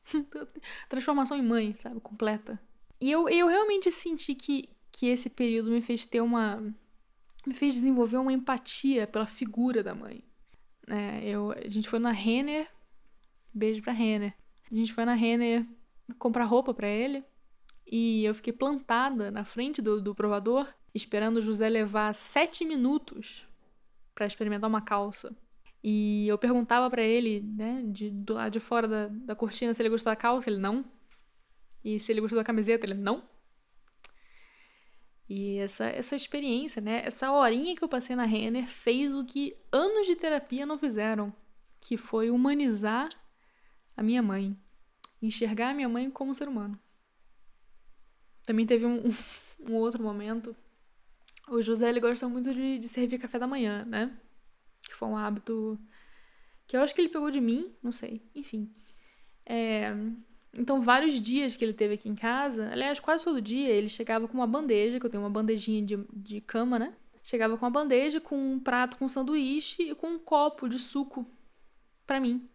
Transformação 0.90 1.38
em 1.38 1.42
mãe, 1.42 1.74
sabe? 1.74 2.00
Completa. 2.00 2.60
E 3.00 3.10
eu, 3.10 3.30
eu 3.30 3.48
realmente 3.48 3.90
senti 3.92 4.36
que, 4.36 4.70
que 4.92 5.08
esse 5.08 5.30
período 5.30 5.72
me 5.72 5.82
fez 5.82 6.06
ter 6.06 6.22
uma. 6.22 6.62
Me 7.46 7.54
fez 7.54 7.74
desenvolver 7.74 8.18
uma 8.18 8.34
empatia 8.34 9.08
pela 9.08 9.26
figura 9.26 9.84
da 9.84 9.96
mãe. 9.96 10.24
É, 10.88 11.28
eu, 11.28 11.52
a 11.52 11.70
gente 11.70 11.90
foi 11.90 12.00
na 12.00 12.12
Renner. 12.12 12.68
Beijo 13.54 13.82
pra 13.82 13.94
Renner. 13.94 14.34
A 14.72 14.76
gente 14.76 14.94
foi 14.94 15.06
na 15.06 15.14
Renner 15.14 15.66
comprar 16.18 16.46
roupa 16.46 16.74
para 16.74 16.88
ele. 16.88 17.24
E 17.86 18.24
eu 18.24 18.34
fiquei 18.34 18.54
plantada 18.54 19.30
na 19.32 19.44
frente 19.44 19.82
do, 19.82 20.02
do 20.02 20.16
provador, 20.16 20.68
esperando 20.94 21.38
o 21.38 21.42
José 21.42 21.68
levar 21.68 22.14
sete 22.14 22.64
minutos 22.64 23.46
para 24.16 24.26
experimentar 24.26 24.70
uma 24.70 24.82
calça. 24.82 25.36
E 25.84 26.28
eu 26.28 26.38
perguntava 26.38 26.90
para 26.90 27.02
ele, 27.02 27.42
né, 27.42 27.84
de, 27.88 28.12
do 28.12 28.36
lado 28.36 28.52
de 28.52 28.60
fora 28.60 28.88
da, 28.88 29.08
da 29.08 29.36
cortina, 29.36 29.74
se 29.74 29.82
ele 29.82 29.90
gostou 29.90 30.12
da 30.12 30.16
calça, 30.16 30.50
ele 30.50 30.60
não. 30.60 30.86
E 31.84 32.00
se 32.00 32.12
ele 32.12 32.22
gostou 32.22 32.38
da 32.38 32.44
camiseta, 32.44 32.86
ele 32.86 32.94
não. 32.94 33.24
E 35.30 35.58
essa, 35.58 35.86
essa 35.86 36.16
experiência, 36.16 36.82
né, 36.82 37.04
essa 37.06 37.32
horinha 37.32 37.76
que 37.76 37.84
eu 37.84 37.88
passei 37.88 38.16
na 38.16 38.26
Renner 38.26 38.68
fez 38.68 39.14
o 39.14 39.24
que 39.24 39.56
anos 39.72 40.06
de 40.06 40.16
terapia 40.16 40.66
não 40.66 40.78
fizeram, 40.78 41.34
que 41.80 41.96
foi 41.96 42.30
humanizar 42.30 43.08
a 43.96 44.04
minha 44.04 44.22
mãe, 44.22 44.58
enxergar 45.22 45.70
a 45.70 45.74
minha 45.74 45.88
mãe 45.88 46.10
como 46.12 46.36
ser 46.36 46.48
humano. 46.48 46.78
Também 48.46 48.66
teve 48.66 48.86
um, 48.86 49.02
um 49.70 49.76
outro 49.76 50.04
momento 50.04 50.56
o 51.52 51.62
José 51.62 51.90
ele 51.90 52.00
gosta 52.00 52.28
muito 52.30 52.54
de, 52.54 52.80
de 52.80 52.88
servir 52.88 53.20
café 53.20 53.38
da 53.38 53.46
manhã, 53.46 53.84
né? 53.86 54.18
Que 54.84 54.96
foi 54.96 55.08
um 55.10 55.18
hábito 55.18 55.78
que 56.66 56.78
eu 56.78 56.82
acho 56.82 56.96
que 56.96 57.02
ele 57.02 57.10
pegou 57.10 57.30
de 57.30 57.42
mim, 57.42 57.76
não 57.84 57.92
sei, 57.92 58.22
enfim. 58.34 58.74
É, 59.46 59.94
então, 60.54 60.82
vários 60.82 61.22
dias 61.22 61.56
que 61.56 61.64
ele 61.64 61.74
teve 61.74 61.94
aqui 61.94 62.10
em 62.10 62.16
casa, 62.16 62.70
aliás, 62.72 63.00
quase 63.00 63.24
todo 63.24 63.42
dia, 63.42 63.70
ele 63.70 63.88
chegava 63.88 64.28
com 64.28 64.34
uma 64.34 64.48
bandeja, 64.48 65.00
que 65.00 65.06
eu 65.06 65.10
tenho 65.10 65.24
uma 65.24 65.30
bandejinha 65.30 65.82
de, 65.82 66.06
de 66.14 66.42
cama, 66.42 66.78
né? 66.78 66.94
Chegava 67.24 67.58
com 67.58 67.66
uma 67.66 67.72
bandeja, 67.72 68.20
com 68.20 68.36
um 68.36 68.60
prato 68.60 68.98
com 68.98 69.08
sanduíche 69.08 69.84
e 69.84 69.96
com 69.96 70.08
um 70.08 70.20
copo 70.20 70.68
de 70.68 70.78
suco 70.78 71.26
para 72.06 72.20
mim. 72.20 72.50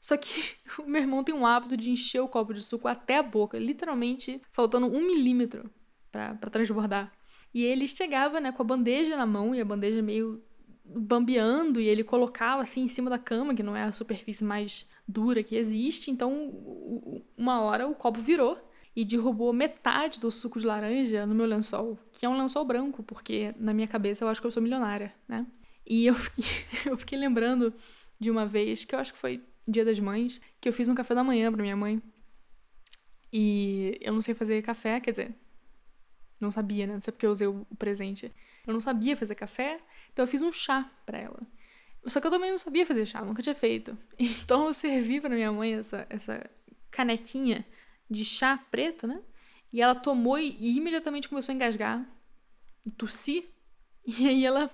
Só 0.00 0.16
que 0.16 0.56
o 0.80 0.86
meu 0.86 1.02
irmão 1.02 1.22
tem 1.22 1.34
um 1.34 1.44
hábito 1.44 1.76
de 1.76 1.90
encher 1.90 2.20
o 2.20 2.28
copo 2.28 2.54
de 2.54 2.62
suco 2.62 2.88
até 2.88 3.18
a 3.18 3.22
boca, 3.22 3.58
literalmente 3.58 4.40
faltando 4.50 4.86
um 4.86 5.02
milímetro 5.02 5.70
para 6.10 6.50
transbordar. 6.50 7.12
E 7.52 7.62
ele 7.62 7.86
chegava, 7.86 8.40
né, 8.40 8.50
com 8.50 8.62
a 8.62 8.66
bandeja 8.66 9.14
na 9.14 9.26
mão 9.26 9.54
e 9.54 9.60
a 9.60 9.64
bandeja 9.64 10.00
meio 10.00 10.42
bambeando 10.84 11.80
e 11.80 11.86
ele 11.86 12.02
colocava 12.02 12.62
assim 12.62 12.82
em 12.82 12.88
cima 12.88 13.10
da 13.10 13.18
cama, 13.18 13.54
que 13.54 13.62
não 13.62 13.76
é 13.76 13.82
a 13.82 13.92
superfície 13.92 14.44
mais 14.44 14.86
dura 15.06 15.42
que 15.42 15.56
existe. 15.56 16.10
Então, 16.10 17.24
uma 17.36 17.60
hora 17.60 17.86
o 17.86 17.94
copo 17.94 18.20
virou 18.20 18.58
e 18.94 19.04
derrubou 19.04 19.52
metade 19.52 20.20
do 20.20 20.30
suco 20.30 20.60
de 20.60 20.66
laranja 20.66 21.26
no 21.26 21.34
meu 21.34 21.46
lençol, 21.46 21.98
que 22.12 22.26
é 22.26 22.28
um 22.28 22.36
lençol 22.36 22.64
branco, 22.64 23.02
porque 23.02 23.54
na 23.58 23.72
minha 23.72 23.88
cabeça 23.88 24.24
eu 24.24 24.28
acho 24.28 24.40
que 24.40 24.46
eu 24.46 24.50
sou 24.50 24.62
milionária, 24.62 25.14
né? 25.26 25.46
E 25.86 26.06
eu 26.06 26.14
fiquei, 26.14 26.44
eu 26.86 26.96
fiquei 26.96 27.18
lembrando 27.18 27.72
de 28.18 28.30
uma 28.30 28.46
vez, 28.46 28.84
que 28.84 28.94
eu 28.94 28.98
acho 28.98 29.12
que 29.12 29.18
foi 29.18 29.42
Dia 29.66 29.84
das 29.84 29.98
Mães, 29.98 30.40
que 30.60 30.68
eu 30.68 30.72
fiz 30.72 30.88
um 30.88 30.94
café 30.94 31.14
da 31.14 31.24
manhã 31.24 31.50
para 31.50 31.62
minha 31.62 31.76
mãe. 31.76 32.02
E 33.32 33.98
eu 34.00 34.12
não 34.12 34.20
sei 34.20 34.34
fazer 34.34 34.60
café, 34.62 35.00
quer 35.00 35.10
dizer, 35.10 35.34
não 36.38 36.50
sabia, 36.50 36.86
né? 36.86 36.94
Não 36.94 37.00
sei 37.00 37.12
porque 37.12 37.24
eu 37.24 37.30
usei 37.30 37.46
o 37.46 37.64
presente. 37.78 38.30
Eu 38.66 38.72
não 38.72 38.80
sabia 38.80 39.16
fazer 39.16 39.34
café, 39.34 39.80
então 40.12 40.24
eu 40.24 40.26
fiz 40.26 40.42
um 40.42 40.52
chá 40.52 40.90
para 41.06 41.18
ela. 41.18 41.40
Só 42.06 42.20
que 42.20 42.26
eu 42.26 42.30
também 42.30 42.50
não 42.50 42.58
sabia 42.58 42.84
fazer 42.84 43.06
chá, 43.06 43.22
nunca 43.24 43.42
tinha 43.42 43.54
feito. 43.54 43.96
Então 44.18 44.66
eu 44.66 44.74
servi 44.74 45.20
para 45.20 45.34
minha 45.34 45.52
mãe 45.52 45.74
essa, 45.74 46.06
essa 46.10 46.50
canequinha 46.90 47.64
de 48.10 48.24
chá 48.24 48.56
preto, 48.70 49.06
né? 49.06 49.22
E 49.72 49.80
ela 49.80 49.94
tomou 49.94 50.38
e, 50.38 50.56
e 50.60 50.76
imediatamente 50.76 51.28
começou 51.28 51.52
a 51.52 51.56
engasgar, 51.56 52.06
tossir. 52.96 53.48
E 54.04 54.26
aí 54.26 54.44
ela, 54.44 54.68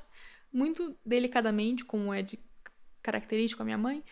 muito 0.50 0.96
delicadamente, 1.04 1.84
como 1.84 2.14
é 2.14 2.22
de 2.22 2.38
característico 3.02 3.60
a 3.60 3.64
minha 3.64 3.76
mãe, 3.76 4.02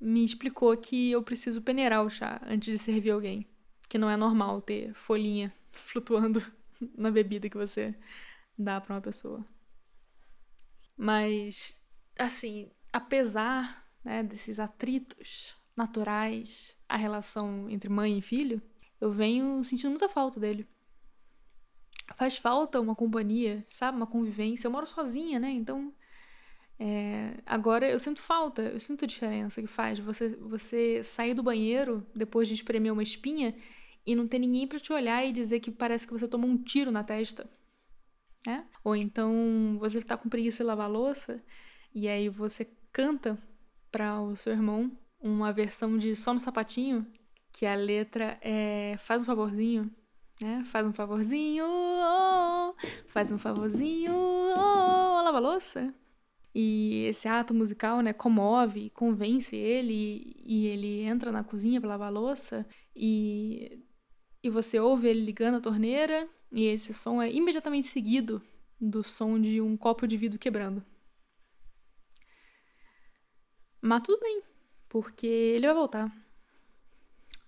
me 0.00 0.24
explicou 0.24 0.74
que 0.78 1.10
eu 1.10 1.22
preciso 1.22 1.60
peneirar 1.60 2.02
o 2.02 2.08
chá 2.08 2.40
antes 2.46 2.72
de 2.72 2.78
servir 2.78 3.10
alguém. 3.10 3.46
Que 3.86 3.98
não 3.98 4.08
é 4.08 4.16
normal 4.16 4.62
ter 4.62 4.94
folhinha 4.94 5.52
flutuando 5.70 6.42
na 6.96 7.10
bebida 7.10 7.50
que 7.50 7.56
você 7.56 7.94
dá 8.58 8.80
pra 8.80 8.94
uma 8.94 9.00
pessoa. 9.00 9.44
Mas, 10.96 11.81
assim, 12.18 12.70
apesar 12.92 13.86
né, 14.04 14.22
desses 14.22 14.58
atritos 14.58 15.54
naturais 15.76 16.76
à 16.88 16.96
relação 16.96 17.68
entre 17.70 17.88
mãe 17.88 18.18
e 18.18 18.22
filho, 18.22 18.60
eu 19.00 19.10
venho 19.10 19.62
sentindo 19.64 19.90
muita 19.90 20.08
falta 20.08 20.38
dele. 20.38 20.66
Faz 22.16 22.36
falta 22.36 22.80
uma 22.80 22.94
companhia, 22.94 23.64
sabe? 23.68 23.96
Uma 23.96 24.06
convivência. 24.06 24.66
Eu 24.66 24.70
moro 24.70 24.86
sozinha, 24.86 25.40
né? 25.40 25.50
Então, 25.50 25.92
é, 26.78 27.34
agora 27.46 27.88
eu 27.88 27.98
sinto 27.98 28.20
falta, 28.20 28.62
eu 28.62 28.78
sinto 28.78 29.04
a 29.04 29.08
diferença 29.08 29.62
que 29.62 29.68
faz 29.68 29.98
você, 29.98 30.30
você 30.36 31.02
sair 31.02 31.32
do 31.34 31.42
banheiro 31.42 32.06
depois 32.14 32.48
de 32.48 32.54
espremer 32.54 32.92
uma 32.92 33.02
espinha 33.02 33.54
e 34.04 34.14
não 34.14 34.26
ter 34.26 34.38
ninguém 34.38 34.66
para 34.66 34.80
te 34.80 34.92
olhar 34.92 35.24
e 35.24 35.32
dizer 35.32 35.60
que 35.60 35.70
parece 35.70 36.06
que 36.06 36.12
você 36.12 36.26
tomou 36.26 36.50
um 36.50 36.56
tiro 36.56 36.90
na 36.90 37.04
testa. 37.04 37.48
Né? 38.46 38.66
Ou 38.82 38.96
então 38.96 39.76
você 39.78 40.02
tá 40.02 40.16
com 40.16 40.28
preguiça 40.28 40.64
de 40.64 40.66
lavar 40.66 40.90
louça 40.90 41.42
e 41.94 42.08
aí 42.08 42.28
você 42.28 42.66
canta 42.92 43.38
para 43.90 44.20
o 44.20 44.34
seu 44.36 44.52
irmão 44.52 44.90
uma 45.20 45.52
versão 45.52 45.96
de 45.96 46.16
Só 46.16 46.32
no 46.32 46.40
Sapatinho, 46.40 47.06
que 47.52 47.66
a 47.66 47.74
letra 47.74 48.38
é 48.40 48.96
Faz 48.98 49.22
um 49.22 49.26
favorzinho, 49.26 49.90
né? 50.40 50.64
Faz 50.66 50.86
um 50.86 50.92
favorzinho, 50.92 51.64
oh, 51.66 52.74
faz 53.06 53.30
um 53.30 53.38
favorzinho, 53.38 54.12
oh, 54.12 55.22
lava 55.22 55.38
louça. 55.38 55.94
E 56.54 57.06
esse 57.06 57.28
ato 57.28 57.54
musical, 57.54 58.02
né, 58.02 58.12
comove, 58.12 58.90
convence 58.90 59.56
ele 59.56 60.36
e 60.44 60.66
ele 60.66 61.02
entra 61.02 61.32
na 61.32 61.42
cozinha 61.42 61.80
para 61.80 61.90
lavar 61.90 62.12
louça 62.12 62.66
e 62.94 63.80
e 64.44 64.50
você 64.50 64.78
ouve 64.80 65.06
ele 65.08 65.24
ligando 65.24 65.56
a 65.58 65.60
torneira 65.60 66.28
e 66.50 66.64
esse 66.64 66.92
som 66.92 67.22
é 67.22 67.30
imediatamente 67.32 67.86
seguido 67.86 68.42
do 68.80 69.02
som 69.02 69.40
de 69.40 69.60
um 69.60 69.76
copo 69.76 70.06
de 70.06 70.16
vidro 70.16 70.38
quebrando. 70.38 70.84
Mas 73.82 74.02
tudo 74.02 74.20
bem, 74.20 74.40
porque 74.88 75.26
ele 75.26 75.66
vai 75.66 75.74
voltar. 75.74 76.06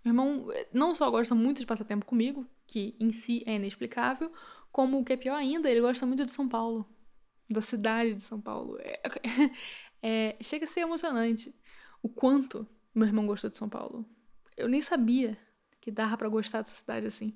Meu 0.04 0.12
irmão 0.12 0.50
eh, 0.52 0.68
não 0.72 0.92
só 0.94 1.08
gosta 1.08 1.32
muito 1.32 1.60
de 1.60 1.66
passar 1.66 1.84
tempo 1.84 2.04
comigo, 2.04 2.44
que 2.66 2.96
em 2.98 3.12
si 3.12 3.44
é 3.46 3.54
inexplicável, 3.54 4.32
como 4.72 4.98
o 4.98 5.04
que 5.04 5.12
é 5.12 5.16
pior 5.16 5.36
ainda, 5.36 5.70
ele 5.70 5.80
gosta 5.80 6.04
muito 6.04 6.24
de 6.24 6.32
São 6.32 6.48
Paulo, 6.48 6.84
da 7.48 7.60
cidade 7.60 8.16
de 8.16 8.20
São 8.20 8.40
Paulo. 8.40 8.76
É, 8.80 9.00
é, 10.02 10.36
chega 10.42 10.64
a 10.64 10.68
ser 10.68 10.80
emocionante 10.80 11.54
o 12.02 12.08
quanto 12.08 12.66
meu 12.92 13.06
irmão 13.06 13.26
gostou 13.26 13.48
de 13.48 13.56
São 13.56 13.68
Paulo. 13.68 14.04
Eu 14.56 14.68
nem 14.68 14.82
sabia 14.82 15.38
que 15.80 15.90
dava 15.90 16.16
para 16.16 16.28
gostar 16.28 16.62
dessa 16.62 16.74
cidade 16.74 17.06
assim. 17.06 17.32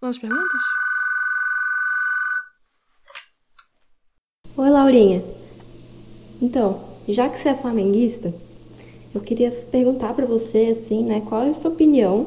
Vamos 0.00 0.18
perguntas? 0.18 0.60
Oi, 4.54 4.68
Laurinha. 4.82 5.22
Então, 6.40 6.78
já 7.08 7.28
que 7.28 7.38
você 7.38 7.50
é 7.50 7.54
flamenguista, 7.54 8.34
eu 9.14 9.20
queria 9.20 9.50
perguntar 9.50 10.12
para 10.12 10.26
você 10.26 10.70
assim, 10.72 11.04
né, 11.04 11.22
qual 11.28 11.42
é 11.44 11.50
a 11.50 11.54
sua 11.54 11.70
opinião 11.70 12.26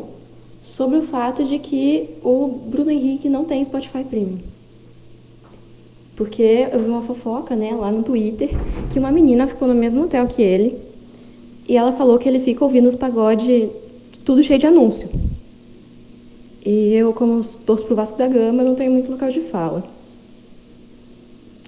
sobre 0.64 0.98
o 0.98 1.02
fato 1.02 1.44
de 1.44 1.60
que 1.60 2.10
o 2.24 2.48
Bruno 2.48 2.92
Henrique 2.92 3.28
não 3.28 3.44
tem 3.44 3.64
Spotify 3.66 4.06
Premium? 4.06 4.38
Porque 6.16 6.70
eu 6.72 6.80
vi 6.80 6.90
uma 6.90 7.02
fofoca, 7.02 7.58
né, 7.58 7.74
lá 7.74 7.92
no 7.92 8.04
Twitter, 8.04 8.50
que 8.92 9.00
uma 9.00 9.12
menina 9.12 9.48
ficou 9.48 9.68
no 9.68 9.76
mesmo 9.76 10.04
hotel 10.04 10.26
que 10.28 10.42
ele 10.42 10.80
e 11.68 11.76
ela 11.76 11.92
falou 11.92 12.18
que 12.18 12.30
ele 12.30 12.40
fica 12.40 12.64
ouvindo 12.64 12.88
os 12.88 12.96
pagodes 12.96 13.70
tudo 14.24 14.42
cheio 14.42 14.58
de 14.60 14.66
anúncio. 14.66 15.10
E 16.66 16.94
eu, 16.94 17.14
como 17.14 17.42
torço 17.66 17.86
pro 17.86 17.96
Vasco 17.96 18.18
da 18.18 18.28
Gama, 18.28 18.64
não 18.64 18.76
tenho 18.76 18.92
muito 18.92 19.12
local 19.12 19.30
de 19.30 19.42
fala. 19.42 19.84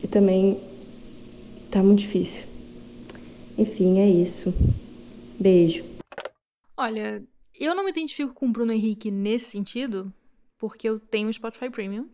E 0.01 0.07
também 0.07 0.57
tá 1.71 1.83
muito 1.83 1.99
difícil. 1.99 2.47
Enfim, 3.57 3.99
é 3.99 4.09
isso. 4.09 4.53
Beijo. 5.39 5.83
Olha, 6.75 7.23
eu 7.53 7.73
não 7.73 7.83
me 7.83 7.89
identifico 7.89 8.33
com 8.33 8.47
o 8.47 8.51
Bruno 8.51 8.71
Henrique 8.71 9.09
nesse 9.09 9.45
sentido, 9.51 10.13
porque 10.57 10.87
eu 10.87 10.99
tenho 10.99 11.31
Spotify 11.33 11.69
Premium, 11.69 12.09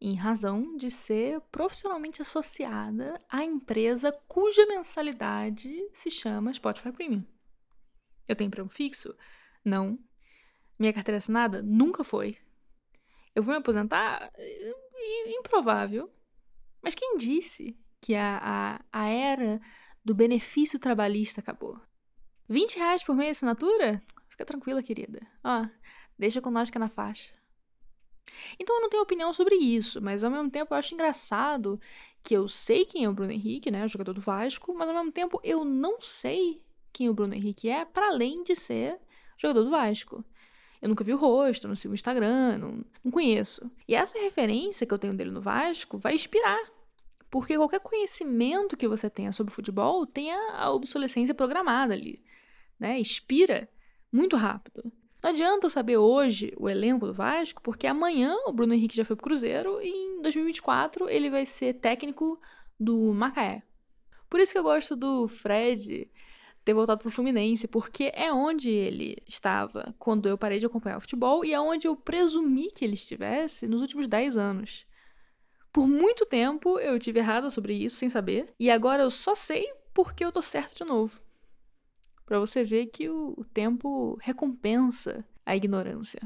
em 0.00 0.14
razão 0.14 0.76
de 0.76 0.90
ser 0.90 1.40
profissionalmente 1.50 2.20
associada 2.20 3.20
à 3.28 3.42
empresa 3.42 4.12
cuja 4.28 4.66
mensalidade 4.66 5.70
se 5.92 6.10
chama 6.10 6.52
Spotify 6.52 6.92
Premium. 6.92 7.24
Eu 8.28 8.36
tenho 8.36 8.48
emprego 8.48 8.68
fixo? 8.68 9.14
Não. 9.64 9.98
Minha 10.78 10.92
carteira 10.92 11.16
assinada? 11.16 11.62
Nunca 11.62 12.04
foi. 12.04 12.36
Eu 13.34 13.42
vou 13.42 13.52
me 13.52 13.58
aposentar? 13.58 14.30
Improvável. 15.26 16.10
Mas 16.82 16.94
quem 16.94 17.16
disse 17.16 17.76
que 18.04 18.14
a, 18.14 18.38
a, 18.92 19.00
a 19.00 19.08
era 19.08 19.58
do 20.04 20.14
benefício 20.14 20.78
trabalhista 20.78 21.40
acabou? 21.40 21.80
20 22.46 22.76
reais 22.76 23.02
por 23.02 23.16
mês 23.16 23.38
assinatura? 23.38 24.02
Fica 24.28 24.44
tranquila, 24.44 24.82
querida. 24.82 25.26
Ó, 25.42 25.66
deixa 26.18 26.42
com 26.42 26.50
nós 26.50 26.68
que 26.68 26.76
é 26.76 26.80
na 26.80 26.90
faixa. 26.90 27.32
Então 28.60 28.76
eu 28.76 28.82
não 28.82 28.90
tenho 28.90 29.02
opinião 29.02 29.32
sobre 29.32 29.54
isso, 29.54 30.02
mas 30.02 30.22
ao 30.22 30.30
mesmo 30.30 30.50
tempo 30.50 30.74
eu 30.74 30.78
acho 30.78 30.92
engraçado 30.92 31.80
que 32.22 32.34
eu 32.34 32.46
sei 32.46 32.84
quem 32.84 33.04
é 33.04 33.08
o 33.08 33.14
Bruno 33.14 33.32
Henrique, 33.32 33.70
né, 33.70 33.82
o 33.82 33.88
jogador 33.88 34.12
do 34.12 34.20
Vasco, 34.20 34.74
mas 34.74 34.86
ao 34.86 34.94
mesmo 34.94 35.10
tempo 35.10 35.40
eu 35.42 35.64
não 35.64 35.98
sei 36.02 36.62
quem 36.92 37.08
o 37.08 37.14
Bruno 37.14 37.32
Henrique 37.32 37.70
é, 37.70 37.86
para 37.86 38.08
além 38.08 38.44
de 38.44 38.54
ser 38.54 38.98
jogador 39.38 39.64
do 39.64 39.70
Vasco. 39.70 40.22
Eu 40.82 40.90
nunca 40.90 41.02
vi 41.02 41.14
o 41.14 41.16
rosto, 41.16 41.66
não 41.66 41.74
sigo 41.74 41.92
o 41.92 41.94
Instagram, 41.94 42.58
não, 42.58 42.84
não 43.02 43.10
conheço. 43.10 43.70
E 43.88 43.94
essa 43.94 44.18
referência 44.18 44.86
que 44.86 44.92
eu 44.92 44.98
tenho 44.98 45.14
dele 45.14 45.30
no 45.30 45.40
Vasco 45.40 45.96
vai 45.96 46.12
inspirar. 46.12 46.73
Porque 47.34 47.56
qualquer 47.56 47.80
conhecimento 47.80 48.76
que 48.76 48.86
você 48.86 49.10
tenha 49.10 49.32
sobre 49.32 49.52
futebol 49.52 50.06
tem 50.06 50.32
a 50.32 50.70
obsolescência 50.70 51.34
programada 51.34 51.92
ali. 51.92 52.22
Né? 52.78 53.00
Expira 53.00 53.68
muito 54.12 54.36
rápido. 54.36 54.84
Não 55.20 55.30
adianta 55.30 55.66
eu 55.66 55.70
saber 55.70 55.96
hoje 55.96 56.52
o 56.56 56.68
elenco 56.68 57.08
do 57.08 57.12
Vasco, 57.12 57.60
porque 57.60 57.88
amanhã 57.88 58.36
o 58.46 58.52
Bruno 58.52 58.72
Henrique 58.72 58.96
já 58.96 59.04
foi 59.04 59.16
pro 59.16 59.24
Cruzeiro 59.24 59.82
e 59.82 59.88
em 59.88 60.22
2024 60.22 61.08
ele 61.10 61.28
vai 61.28 61.44
ser 61.44 61.74
técnico 61.74 62.40
do 62.78 63.12
Macaé. 63.12 63.64
Por 64.30 64.38
isso 64.38 64.52
que 64.52 64.58
eu 64.60 64.62
gosto 64.62 64.94
do 64.94 65.26
Fred 65.26 66.08
ter 66.64 66.72
voltado 66.72 67.00
pro 67.00 67.10
Fluminense, 67.10 67.66
porque 67.66 68.12
é 68.14 68.32
onde 68.32 68.70
ele 68.70 69.16
estava 69.26 69.92
quando 69.98 70.28
eu 70.28 70.38
parei 70.38 70.60
de 70.60 70.66
acompanhar 70.66 70.98
o 70.98 71.00
futebol 71.00 71.44
e 71.44 71.52
é 71.52 71.58
onde 71.58 71.88
eu 71.88 71.96
presumi 71.96 72.70
que 72.70 72.84
ele 72.84 72.94
estivesse 72.94 73.66
nos 73.66 73.80
últimos 73.80 74.06
10 74.06 74.36
anos. 74.36 74.86
Por 75.74 75.88
muito 75.88 76.24
tempo 76.24 76.78
eu 76.78 77.00
tive 77.00 77.18
errado 77.18 77.50
sobre 77.50 77.74
isso 77.74 77.96
sem 77.96 78.08
saber, 78.08 78.54
e 78.60 78.70
agora 78.70 79.02
eu 79.02 79.10
só 79.10 79.34
sei 79.34 79.66
porque 79.92 80.24
eu 80.24 80.30
tô 80.30 80.40
certo 80.40 80.76
de 80.76 80.84
novo 80.84 81.20
para 82.24 82.38
você 82.38 82.62
ver 82.62 82.86
que 82.86 83.08
o, 83.08 83.34
o 83.36 83.44
tempo 83.44 84.16
recompensa 84.22 85.24
a 85.44 85.56
ignorância. 85.56 86.20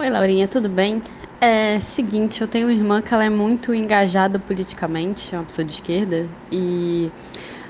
Oi, 0.00 0.10
Laurinha, 0.10 0.48
tudo 0.48 0.68
bem? 0.68 1.00
É 1.40 1.78
seguinte, 1.78 2.40
eu 2.40 2.48
tenho 2.48 2.66
uma 2.66 2.74
irmã 2.74 3.00
que 3.00 3.14
ela 3.14 3.24
é 3.24 3.30
muito 3.30 3.72
engajada 3.72 4.40
politicamente, 4.40 5.32
é 5.32 5.38
uma 5.38 5.44
pessoa 5.44 5.64
de 5.64 5.74
esquerda, 5.74 6.28
e 6.50 7.08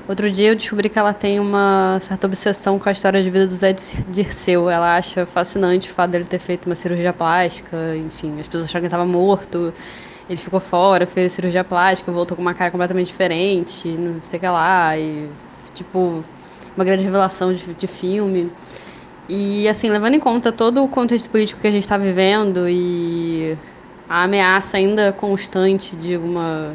outro 0.08 0.30
dia 0.30 0.50
eu 0.50 0.56
descobri 0.56 0.88
que 0.88 0.98
ela 0.98 1.12
tem 1.12 1.40
uma 1.40 1.98
certa 2.00 2.26
obsessão 2.26 2.78
com 2.78 2.88
a 2.88 2.92
história 2.92 3.22
de 3.22 3.30
vida 3.30 3.46
do 3.46 3.54
Zé 3.54 3.74
Dirceu. 4.08 4.68
Ela 4.68 4.96
acha 4.96 5.26
fascinante 5.26 5.90
o 5.90 5.94
fato 5.94 6.10
dele 6.10 6.24
ter 6.24 6.38
feito 6.38 6.66
uma 6.66 6.74
cirurgia 6.74 7.12
plástica, 7.12 7.96
enfim, 7.96 8.38
as 8.38 8.46
pessoas 8.46 8.64
acharam 8.64 8.82
que 8.82 8.86
ele 8.86 8.86
estava 8.86 9.06
morto. 9.06 9.72
Ele 10.28 10.38
ficou 10.38 10.60
fora, 10.60 11.06
fez 11.06 11.32
cirurgia 11.32 11.62
plástica, 11.62 12.10
voltou 12.10 12.36
com 12.36 12.42
uma 12.42 12.54
cara 12.54 12.70
completamente 12.70 13.08
diferente, 13.08 13.88
não 13.88 14.22
sei 14.22 14.38
o 14.38 14.40
que 14.40 14.48
lá, 14.48 14.96
e 14.96 15.28
tipo, 15.74 16.24
uma 16.74 16.84
grande 16.84 17.04
revelação 17.04 17.52
de, 17.52 17.74
de 17.74 17.86
filme. 17.86 18.50
E 19.28 19.68
assim, 19.68 19.90
levando 19.90 20.14
em 20.14 20.20
conta 20.20 20.52
todo 20.52 20.82
o 20.84 20.88
contexto 20.88 21.28
político 21.30 21.60
que 21.60 21.66
a 21.66 21.70
gente 21.70 21.82
está 21.82 21.96
vivendo 21.96 22.68
e 22.68 23.56
a 24.08 24.24
ameaça 24.24 24.76
ainda 24.76 25.12
constante 25.12 25.96
de 25.96 26.16
uma 26.16 26.74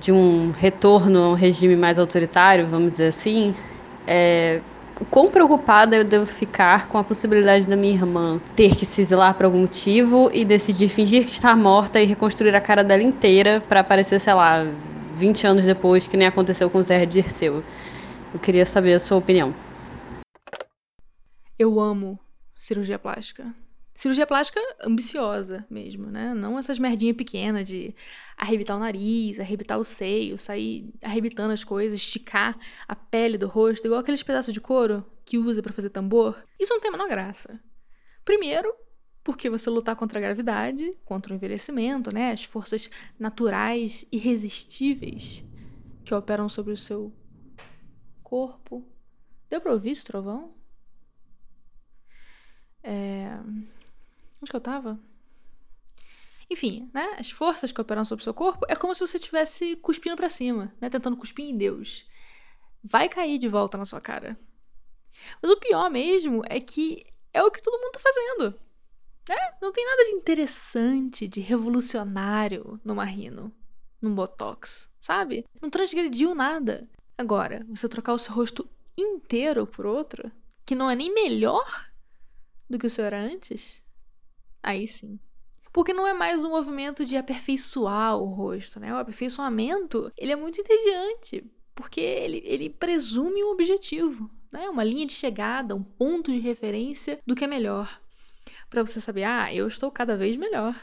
de 0.00 0.12
um 0.12 0.50
retorno 0.50 1.18
a 1.18 1.28
um 1.30 1.34
regime 1.34 1.76
mais 1.76 1.98
autoritário, 1.98 2.66
vamos 2.66 2.92
dizer 2.92 3.08
assim, 3.08 3.54
é, 4.06 4.60
o 5.00 5.04
quão 5.04 5.30
preocupada 5.30 5.96
eu 5.96 6.04
devo 6.04 6.26
ficar 6.26 6.88
com 6.88 6.98
a 6.98 7.04
possibilidade 7.04 7.66
da 7.66 7.76
minha 7.76 7.94
irmã 7.94 8.40
ter 8.54 8.76
que 8.76 8.86
se 8.86 9.00
exilar 9.00 9.34
por 9.34 9.46
algum 9.46 9.60
motivo 9.60 10.30
e 10.32 10.44
decidir 10.44 10.88
fingir 10.88 11.24
que 11.26 11.32
está 11.32 11.56
morta 11.56 12.00
e 12.00 12.06
reconstruir 12.06 12.54
a 12.54 12.60
cara 12.60 12.84
dela 12.84 13.02
inteira 13.02 13.62
para 13.68 13.80
aparecer, 13.80 14.20
sei 14.20 14.34
lá, 14.34 14.64
20 15.16 15.46
anos 15.46 15.64
depois, 15.64 16.06
que 16.06 16.16
nem 16.16 16.26
aconteceu 16.26 16.70
com 16.70 16.78
o 16.78 16.82
Zé 16.82 17.04
Dirceu. 17.04 17.62
Eu 18.32 18.40
queria 18.40 18.64
saber 18.64 18.94
a 18.94 19.00
sua 19.00 19.18
opinião. 19.18 19.54
Eu 21.58 21.78
amo 21.80 22.18
cirurgia 22.54 22.98
plástica. 22.98 23.46
Cirurgia 23.94 24.26
plástica 24.26 24.60
ambiciosa 24.82 25.66
mesmo, 25.68 26.06
né? 26.06 26.34
Não 26.34 26.58
essas 26.58 26.78
merdinhas 26.78 27.16
pequenas 27.16 27.68
de 27.68 27.94
arrebitar 28.36 28.76
o 28.76 28.80
nariz, 28.80 29.38
arrebitar 29.38 29.78
o 29.78 29.84
seio, 29.84 30.38
sair 30.38 30.92
arrebitando 31.02 31.52
as 31.52 31.62
coisas, 31.62 31.98
esticar 31.98 32.58
a 32.88 32.96
pele 32.96 33.36
do 33.36 33.46
rosto, 33.46 33.84
igual 33.86 34.00
aqueles 34.00 34.22
pedaços 34.22 34.54
de 34.54 34.60
couro 34.60 35.04
que 35.24 35.38
usa 35.38 35.62
para 35.62 35.72
fazer 35.72 35.90
tambor. 35.90 36.42
Isso 36.58 36.72
não 36.72 36.80
tem 36.80 36.88
a 36.88 36.92
menor 36.92 37.08
graça. 37.08 37.60
Primeiro, 38.24 38.74
porque 39.22 39.50
você 39.50 39.70
lutar 39.70 39.94
contra 39.94 40.18
a 40.18 40.22
gravidade, 40.22 40.90
contra 41.04 41.32
o 41.32 41.36
envelhecimento, 41.36 42.12
né? 42.12 42.32
As 42.32 42.44
forças 42.44 42.90
naturais 43.18 44.04
irresistíveis 44.10 45.44
que 46.04 46.14
operam 46.14 46.48
sobre 46.48 46.72
o 46.72 46.76
seu 46.76 47.12
corpo. 48.22 48.84
Deu 49.48 49.60
pra 49.60 49.72
ouvir 49.72 49.90
esse 49.90 50.04
trovão? 50.04 50.54
É... 52.82 53.38
Onde 54.42 54.50
que 54.50 54.56
eu 54.56 54.60
tava? 54.60 54.98
Enfim, 56.50 56.90
né? 56.92 57.16
As 57.18 57.30
forças 57.30 57.70
que 57.70 57.80
operam 57.80 58.04
sobre 58.04 58.22
o 58.22 58.24
seu 58.24 58.34
corpo 58.34 58.66
é 58.68 58.74
como 58.74 58.94
se 58.94 59.06
você 59.06 59.16
estivesse 59.16 59.76
cuspindo 59.76 60.16
para 60.16 60.28
cima, 60.28 60.74
né? 60.80 60.90
Tentando 60.90 61.16
cuspir 61.16 61.46
em 61.46 61.56
Deus. 61.56 62.04
Vai 62.82 63.08
cair 63.08 63.38
de 63.38 63.48
volta 63.48 63.78
na 63.78 63.86
sua 63.86 64.00
cara. 64.00 64.38
Mas 65.40 65.50
o 65.50 65.56
pior 65.58 65.88
mesmo 65.88 66.42
é 66.46 66.60
que 66.60 67.06
é 67.32 67.42
o 67.42 67.50
que 67.50 67.62
todo 67.62 67.80
mundo 67.80 67.92
tá 67.92 68.00
fazendo. 68.00 68.60
É, 69.30 69.54
não 69.62 69.72
tem 69.72 69.86
nada 69.86 70.04
de 70.04 70.10
interessante, 70.10 71.28
de 71.28 71.40
revolucionário 71.40 72.80
numa 72.84 73.04
rino, 73.04 73.54
num 74.00 74.14
botox, 74.14 74.90
sabe? 75.00 75.46
Não 75.60 75.70
transgrediu 75.70 76.34
nada. 76.34 76.88
Agora, 77.16 77.64
você 77.68 77.88
trocar 77.88 78.14
o 78.14 78.18
seu 78.18 78.34
rosto 78.34 78.68
inteiro 78.98 79.66
por 79.66 79.86
outro, 79.86 80.30
que 80.66 80.74
não 80.74 80.90
é 80.90 80.96
nem 80.96 81.14
melhor 81.14 81.88
do 82.68 82.78
que 82.78 82.86
o 82.86 82.90
seu 82.90 83.04
era 83.04 83.20
antes, 83.20 83.81
aí 84.62 84.86
sim. 84.86 85.18
Porque 85.72 85.94
não 85.94 86.06
é 86.06 86.12
mais 86.12 86.44
um 86.44 86.50
movimento 86.50 87.04
de 87.04 87.16
aperfeiçoar 87.16 88.16
o 88.16 88.26
rosto, 88.26 88.78
né? 88.78 88.92
O 88.92 88.98
aperfeiçoamento, 88.98 90.12
ele 90.18 90.32
é 90.32 90.36
muito 90.36 90.60
entediante, 90.60 91.44
porque 91.74 92.00
ele, 92.00 92.42
ele 92.44 92.68
presume 92.68 93.42
um 93.42 93.50
objetivo, 93.50 94.30
né? 94.52 94.68
Uma 94.68 94.84
linha 94.84 95.06
de 95.06 95.14
chegada, 95.14 95.74
um 95.74 95.82
ponto 95.82 96.30
de 96.30 96.38
referência 96.38 97.18
do 97.26 97.34
que 97.34 97.44
é 97.44 97.46
melhor. 97.46 98.00
Para 98.68 98.84
você 98.84 99.00
saber, 99.00 99.24
ah, 99.24 99.52
eu 99.52 99.66
estou 99.66 99.90
cada 99.90 100.16
vez 100.16 100.36
melhor. 100.36 100.78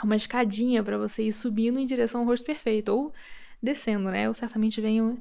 É 0.00 0.04
uma 0.04 0.16
escadinha 0.16 0.82
para 0.82 0.96
você 0.96 1.24
ir 1.24 1.32
subindo 1.32 1.78
em 1.80 1.86
direção 1.86 2.20
ao 2.20 2.26
rosto 2.26 2.44
perfeito 2.44 2.90
ou 2.90 3.12
descendo, 3.60 4.10
né? 4.10 4.26
Eu 4.26 4.34
certamente 4.34 4.80
venho 4.80 5.20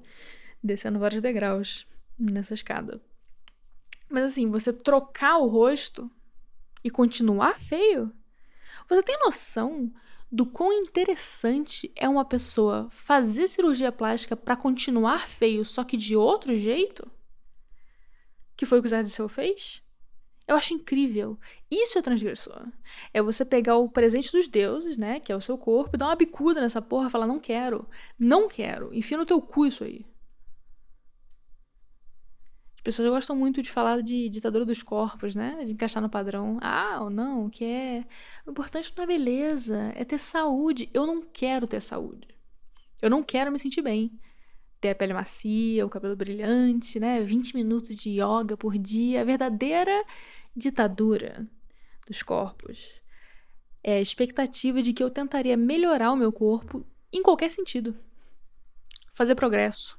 descendo 0.64 1.00
vários 1.00 1.20
degraus 1.20 1.88
nessa 2.18 2.54
escada. 2.54 3.02
Mas 4.08 4.24
assim, 4.24 4.50
você 4.50 4.72
trocar 4.72 5.38
o 5.38 5.48
rosto 5.48 6.10
e 6.84 6.90
continuar 6.90 7.60
feio? 7.60 8.14
Você 8.90 9.04
tem 9.04 9.20
noção 9.20 9.92
do 10.32 10.46
quão 10.46 10.74
interessante 10.74 11.92
é 11.96 12.08
uma 12.08 12.26
pessoa 12.26 12.88
fazer 12.92 13.48
cirurgia 13.48 13.92
plástica 13.92 14.36
para 14.36 14.56
continuar 14.56 15.28
feio, 15.28 15.64
só 15.64 15.84
que 15.84 15.98
de 15.98 16.16
outro 16.16 16.56
jeito? 16.56 17.10
Que 18.56 18.66
foi 18.66 18.80
o 18.80 18.82
que 18.82 18.88
o 18.88 18.90
Zé 18.90 19.04
Disseu 19.04 19.30
fez? 19.30 19.82
Eu 20.48 20.56
acho 20.56 20.74
incrível. 20.74 21.38
Isso 21.70 21.98
é 21.98 22.02
transgressor. 22.02 22.66
É 23.14 23.22
você 23.22 23.44
pegar 23.44 23.78
o 23.78 23.90
presente 23.90 24.32
dos 24.32 24.48
deuses, 24.48 24.98
né? 24.98 25.20
Que 25.20 25.32
é 25.32 25.36
o 25.36 25.42
seu 25.42 25.58
corpo, 25.58 25.96
e 25.96 25.98
dar 25.98 26.08
uma 26.08 26.16
bicuda 26.16 26.62
nessa 26.62 26.82
porra 26.82 27.10
falar: 27.10 27.28
não 27.28 27.40
quero. 27.40 27.88
Não 28.18 28.48
quero. 28.48 28.94
Enfia 28.94 29.18
no 29.18 29.26
teu 29.26 29.42
cu 29.42 29.66
isso 29.66 29.84
aí 29.84 30.06
pessoas 32.88 33.10
gostam 33.10 33.36
muito 33.36 33.62
de 33.62 33.70
falar 33.70 34.02
de 34.02 34.30
ditadura 34.30 34.64
dos 34.64 34.82
corpos, 34.82 35.36
né? 35.36 35.62
De 35.66 35.74
encaixar 35.74 36.02
no 36.02 36.10
padrão. 36.10 36.58
Ah, 36.62 37.00
ou 37.02 37.10
não, 37.10 37.50
que 37.50 37.66
é. 37.66 38.06
O 38.46 38.52
importante 38.52 38.94
não 38.96 39.04
é 39.04 39.08
beleza, 39.08 39.92
é 39.94 40.06
ter 40.06 40.18
saúde. 40.18 40.90
Eu 40.94 41.06
não 41.06 41.22
quero 41.22 41.68
ter 41.68 41.82
saúde. 41.82 42.30
Eu 43.02 43.10
não 43.10 43.22
quero 43.22 43.52
me 43.52 43.60
sentir 43.60 43.82
bem. 43.82 44.18
Ter 44.80 44.92
a 44.92 44.96
pele 44.96 45.12
macia, 45.12 45.86
o 45.86 45.90
cabelo 45.90 46.16
brilhante, 46.16 46.98
né? 46.98 47.20
20 47.20 47.56
minutos 47.58 47.94
de 47.94 48.22
yoga 48.22 48.56
por 48.56 48.78
dia. 48.78 49.20
A 49.20 49.26
verdadeira 49.26 50.06
ditadura 50.56 51.46
dos 52.08 52.24
corpos. 52.24 53.02
É 53.84 53.98
a 53.98 54.02
expectativa 54.02 54.82
de 54.82 54.94
que 54.94 55.04
eu 55.04 55.10
tentaria 55.10 55.58
melhorar 55.58 56.14
o 56.14 56.16
meu 56.16 56.32
corpo 56.32 56.88
em 57.12 57.22
qualquer 57.22 57.52
sentido. 57.52 57.94
Fazer 59.14 59.36
progresso 59.36 59.97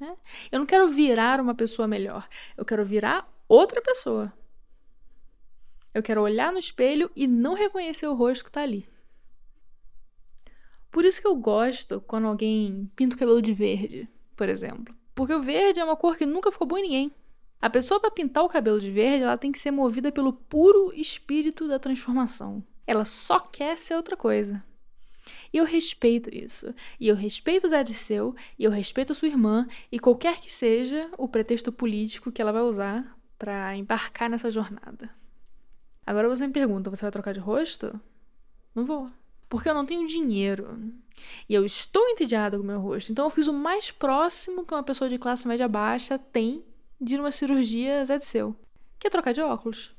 né? 0.00 0.16
Eu 0.50 0.58
não 0.58 0.66
quero 0.66 0.88
virar 0.88 1.40
uma 1.40 1.54
pessoa 1.54 1.88
melhor. 1.88 2.28
Eu 2.56 2.64
quero 2.64 2.84
virar 2.84 3.28
outra 3.48 3.80
pessoa. 3.80 4.32
Eu 5.92 6.02
quero 6.02 6.22
olhar 6.22 6.52
no 6.52 6.58
espelho 6.58 7.10
e 7.14 7.26
não 7.26 7.54
reconhecer 7.54 8.06
o 8.06 8.14
rosto 8.14 8.44
que 8.44 8.50
está 8.50 8.62
ali. 8.62 8.88
Por 10.90 11.04
isso 11.04 11.20
que 11.20 11.26
eu 11.26 11.36
gosto 11.36 12.00
quando 12.00 12.26
alguém 12.26 12.90
pinta 12.94 13.16
o 13.16 13.18
cabelo 13.18 13.42
de 13.42 13.52
verde, 13.52 14.08
por 14.36 14.48
exemplo. 14.48 14.94
Porque 15.14 15.34
o 15.34 15.42
verde 15.42 15.80
é 15.80 15.84
uma 15.84 15.96
cor 15.96 16.16
que 16.16 16.26
nunca 16.26 16.50
ficou 16.50 16.66
boa 16.66 16.80
em 16.80 16.84
ninguém. 16.84 17.12
A 17.60 17.70
pessoa 17.70 18.00
para 18.00 18.10
pintar 18.10 18.44
o 18.44 18.48
cabelo 18.48 18.80
de 18.80 18.90
verde, 18.90 19.24
ela 19.24 19.38
tem 19.38 19.50
que 19.50 19.58
ser 19.58 19.70
movida 19.70 20.12
pelo 20.12 20.32
puro 20.32 20.92
espírito 20.94 21.66
da 21.66 21.78
transformação. 21.78 22.62
Ela 22.86 23.04
só 23.04 23.40
quer 23.40 23.78
ser 23.78 23.94
outra 23.94 24.16
coisa. 24.16 24.62
E 25.52 25.58
eu 25.58 25.64
respeito 25.64 26.34
isso. 26.34 26.74
E 26.98 27.08
eu 27.08 27.14
respeito 27.14 27.66
o 27.66 27.68
Zé 27.68 27.82
Dirceu, 27.82 28.34
e 28.58 28.64
eu 28.64 28.70
respeito 28.70 29.12
a 29.12 29.14
sua 29.14 29.28
irmã, 29.28 29.66
e 29.90 29.98
qualquer 29.98 30.40
que 30.40 30.52
seja 30.52 31.10
o 31.16 31.28
pretexto 31.28 31.72
político 31.72 32.30
que 32.30 32.42
ela 32.42 32.52
vai 32.52 32.62
usar 32.62 33.16
para 33.38 33.74
embarcar 33.76 34.28
nessa 34.28 34.50
jornada. 34.50 35.10
Agora 36.06 36.28
você 36.28 36.46
me 36.46 36.52
pergunta: 36.52 36.90
você 36.90 37.02
vai 37.02 37.10
trocar 37.10 37.32
de 37.32 37.40
rosto? 37.40 37.98
Não 38.74 38.84
vou. 38.84 39.10
Porque 39.48 39.68
eu 39.68 39.74
não 39.74 39.86
tenho 39.86 40.06
dinheiro. 40.06 40.92
E 41.48 41.54
eu 41.54 41.64
estou 41.64 42.08
entediada 42.08 42.56
com 42.56 42.64
o 42.64 42.66
meu 42.66 42.80
rosto. 42.80 43.12
Então 43.12 43.24
eu 43.24 43.30
fiz 43.30 43.46
o 43.46 43.52
mais 43.52 43.90
próximo 43.90 44.64
que 44.64 44.74
uma 44.74 44.82
pessoa 44.82 45.08
de 45.08 45.18
classe 45.18 45.46
média 45.46 45.68
baixa 45.68 46.18
tem 46.18 46.64
de 47.00 47.14
ir 47.14 47.18
numa 47.18 47.30
cirurgia 47.30 48.04
Zé 48.04 48.18
Dirceu, 48.18 48.56
que 48.98 49.06
é 49.06 49.10
trocar 49.10 49.32
de 49.32 49.40
óculos. 49.40 49.94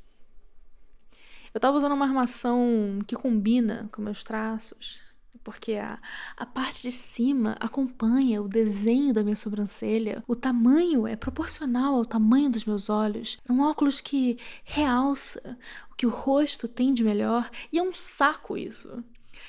Eu 1.53 1.59
tava 1.59 1.77
usando 1.77 1.93
uma 1.93 2.05
armação 2.05 2.99
que 3.07 3.15
combina 3.15 3.87
com 3.91 4.01
meus 4.01 4.23
traços, 4.25 4.99
porque 5.45 5.73
a, 5.73 5.99
a 6.35 6.45
parte 6.45 6.81
de 6.81 6.91
cima 6.91 7.55
acompanha 7.59 8.41
o 8.41 8.49
desenho 8.49 9.13
da 9.13 9.23
minha 9.23 9.35
sobrancelha, 9.35 10.23
o 10.27 10.35
tamanho 10.35 11.05
é 11.05 11.15
proporcional 11.15 11.93
ao 11.93 12.03
tamanho 12.03 12.49
dos 12.49 12.65
meus 12.65 12.89
olhos. 12.89 13.37
É 13.47 13.53
um 13.53 13.61
óculos 13.61 14.01
que 14.01 14.39
realça 14.63 15.57
o 15.91 15.95
que 15.95 16.07
o 16.07 16.09
rosto 16.09 16.67
tem 16.67 16.93
de 16.93 17.03
melhor 17.03 17.47
e 17.71 17.77
é 17.77 17.83
um 17.83 17.93
saco 17.93 18.57
isso. 18.57 19.03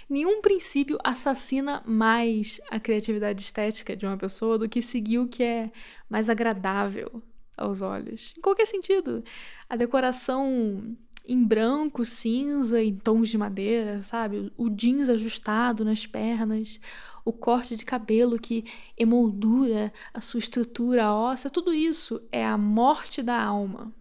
Nenhum 0.09 0.42
princípio 0.42 0.98
assassina 1.02 1.82
mais 1.87 2.61
a 2.70 2.78
criatividade 2.78 3.40
estética 3.40 3.96
de 3.96 4.04
uma 4.06 4.18
pessoa 4.18 4.59
do 4.59 4.68
que 4.68 4.82
seguir 4.82 5.18
o 5.18 5.26
que 5.26 5.42
é 5.42 5.72
mais 6.11 6.28
agradável 6.28 7.22
aos 7.56 7.80
olhos. 7.80 8.35
Em 8.37 8.40
qualquer 8.42 8.66
sentido. 8.66 9.24
A 9.68 9.76
decoração 9.76 10.94
em 11.27 11.43
branco, 11.45 12.05
cinza, 12.05 12.83
em 12.83 12.95
tons 12.95 13.29
de 13.29 13.39
madeira, 13.39 14.03
sabe? 14.03 14.53
O 14.57 14.69
jeans 14.69 15.09
ajustado 15.09 15.85
nas 15.85 16.07
pernas, 16.07 16.81
o 17.25 17.33
corte 17.33 17.77
de 17.77 17.85
cabelo 17.85 18.39
que 18.39 18.65
emoldura 18.97 19.93
a 20.15 20.21
sua 20.21 20.39
estrutura 20.39 21.12
óssea, 21.12 21.51
tudo 21.51 21.75
isso 21.75 22.23
é 22.31 22.47
a 22.47 22.57
morte 22.57 23.23
da 23.23 23.43
alma. 23.43 23.93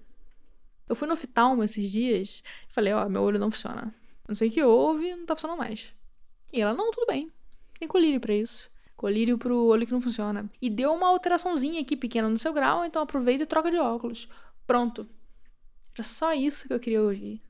Eu 0.88 0.96
fui 0.96 1.08
no 1.08 1.16
oftalmo 1.16 1.64
esses 1.64 1.92
dias 1.92 2.44
e 2.70 2.74
falei, 2.74 2.94
ó, 2.94 3.06
oh, 3.06 3.10
meu 3.10 3.24
olho 3.24 3.40
não 3.40 3.50
funciona. 3.50 3.94
Não 4.28 4.36
sei 4.36 4.50
o 4.50 4.52
que 4.52 4.64
houve, 4.64 5.16
não 5.16 5.26
tá 5.26 5.36
funcionando 5.36 5.58
mais. 5.58 5.92
E 6.54 6.62
ela, 6.62 6.74
não, 6.74 6.92
tudo 6.92 7.08
bem. 7.08 7.32
Tem 7.80 7.88
colírio 7.88 8.20
para 8.20 8.34
isso. 8.34 8.70
Colírio 8.96 9.38
pro 9.38 9.66
olho 9.66 9.86
que 9.86 9.92
não 9.92 10.00
funciona. 10.00 10.50
E 10.62 10.70
deu 10.70 10.94
uma 10.94 11.08
alteraçãozinha 11.08 11.82
aqui 11.82 11.98
pequena 11.98 12.30
no 12.30 12.38
seu 12.38 12.54
grau, 12.54 12.86
então 12.86 13.02
aproveita 13.02 13.44
e 13.44 13.46
troca 13.46 13.72
de 13.72 13.78
óculos. 13.78 14.30
Pronto. 14.66 15.08
Era 15.96 16.04
só 16.04 16.34
isso 16.34 16.68
que 16.68 16.74
eu 16.74 16.80
queria 16.80 17.02
ouvir. 17.02 17.42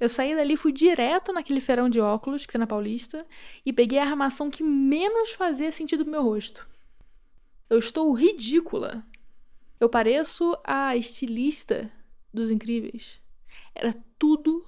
Eu 0.00 0.08
saí 0.08 0.34
dali, 0.34 0.56
fui 0.56 0.72
direto 0.72 1.32
naquele 1.32 1.60
feirão 1.60 1.88
de 1.88 2.00
óculos 2.00 2.44
que 2.44 2.52
tem 2.52 2.58
na 2.58 2.66
Paulista 2.66 3.24
e 3.64 3.72
peguei 3.72 4.00
a 4.00 4.04
armação 4.04 4.50
que 4.50 4.64
menos 4.64 5.30
fazia 5.32 5.70
sentido 5.70 6.02
pro 6.04 6.10
meu 6.10 6.22
rosto. 6.24 6.68
Eu 7.70 7.78
estou 7.78 8.12
ridícula. 8.12 9.06
Eu 9.78 9.88
pareço 9.88 10.58
a 10.64 10.96
estilista 10.96 11.88
dos 12.34 12.50
incríveis. 12.50 13.20
Era 13.72 13.94
tudo 14.18 14.66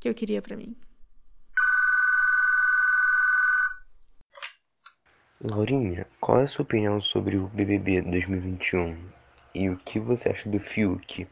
que 0.00 0.08
eu 0.08 0.14
queria 0.14 0.42
para 0.42 0.56
mim. 0.56 0.76
Laurinha, 5.40 6.08
qual 6.20 6.40
é 6.40 6.42
a 6.42 6.46
sua 6.46 6.64
opinião 6.64 7.00
sobre 7.00 7.36
o 7.36 7.46
BBB 7.48 8.02
2021 8.02 8.98
e 9.54 9.70
o 9.70 9.76
que 9.76 10.00
você 10.00 10.30
acha 10.30 10.48
do 10.48 10.58
Fiuk? 10.58 11.28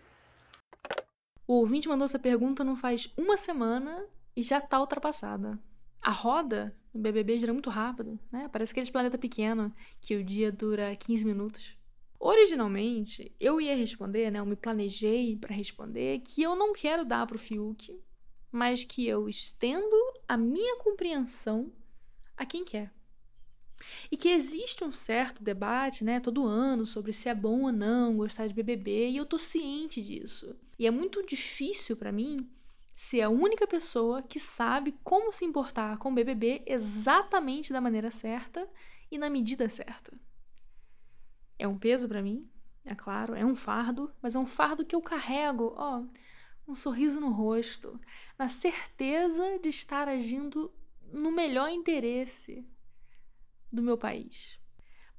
O 1.46 1.54
ouvinte 1.54 1.88
mandou 1.88 2.06
essa 2.06 2.18
pergunta 2.18 2.64
não 2.64 2.74
faz 2.74 3.12
uma 3.16 3.36
semana 3.36 4.06
e 4.34 4.42
já 4.42 4.60
tá 4.60 4.80
ultrapassada. 4.80 5.58
A 6.00 6.10
roda 6.10 6.74
no 6.92 7.00
BBB 7.00 7.38
gira 7.38 7.52
muito 7.52 7.70
rápido, 7.70 8.18
né? 8.30 8.48
Parece 8.50 8.72
aquele 8.72 8.90
planeta 8.90 9.18
pequeno 9.18 9.74
que 10.00 10.16
o 10.16 10.24
dia 10.24 10.50
dura 10.50 10.94
15 10.96 11.26
minutos. 11.26 11.76
Originalmente, 12.18 13.34
eu 13.38 13.60
ia 13.60 13.76
responder, 13.76 14.30
né? 14.30 14.38
Eu 14.38 14.46
me 14.46 14.56
planejei 14.56 15.36
para 15.36 15.54
responder 15.54 16.20
que 16.20 16.42
eu 16.42 16.56
não 16.56 16.72
quero 16.72 17.04
dar 17.04 17.26
pro 17.26 17.38
Fiuk, 17.38 18.00
mas 18.50 18.84
que 18.84 19.06
eu 19.06 19.28
estendo 19.28 19.96
a 20.26 20.36
minha 20.36 20.76
compreensão 20.78 21.70
a 22.36 22.46
quem 22.46 22.64
quer. 22.64 22.92
E 24.10 24.16
que 24.16 24.28
existe 24.28 24.84
um 24.84 24.92
certo 24.92 25.42
debate, 25.42 26.04
né, 26.04 26.20
todo 26.20 26.46
ano 26.46 26.86
sobre 26.86 27.12
se 27.12 27.28
é 27.28 27.34
bom 27.34 27.62
ou 27.62 27.72
não 27.72 28.16
gostar 28.16 28.46
de 28.46 28.54
BBB, 28.54 29.10
e 29.10 29.16
eu 29.16 29.26
tô 29.26 29.38
ciente 29.38 30.00
disso. 30.00 30.56
E 30.78 30.86
é 30.86 30.90
muito 30.90 31.24
difícil 31.24 31.96
para 31.96 32.12
mim 32.12 32.50
ser 32.94 33.22
a 33.22 33.28
única 33.28 33.66
pessoa 33.66 34.22
que 34.22 34.38
sabe 34.38 34.92
como 35.02 35.32
se 35.32 35.44
importar 35.44 35.98
com 35.98 36.10
o 36.10 36.14
BBB 36.14 36.62
exatamente 36.66 37.72
da 37.72 37.80
maneira 37.80 38.10
certa 38.10 38.68
e 39.10 39.18
na 39.18 39.28
medida 39.28 39.68
certa. 39.68 40.12
É 41.58 41.66
um 41.66 41.78
peso 41.78 42.08
para 42.08 42.22
mim, 42.22 42.48
é 42.84 42.94
claro, 42.94 43.34
é 43.34 43.44
um 43.44 43.54
fardo, 43.54 44.12
mas 44.20 44.36
é 44.36 44.38
um 44.38 44.46
fardo 44.46 44.84
que 44.84 44.94
eu 44.94 45.00
carrego, 45.00 45.74
ó, 45.76 46.04
um 46.66 46.74
sorriso 46.74 47.20
no 47.20 47.30
rosto, 47.30 48.00
na 48.38 48.48
certeza 48.48 49.58
de 49.58 49.68
estar 49.68 50.08
agindo 50.08 50.72
no 51.12 51.30
melhor 51.30 51.68
interesse 51.68 52.66
do 53.72 53.82
meu 53.82 53.98
país. 53.98 54.58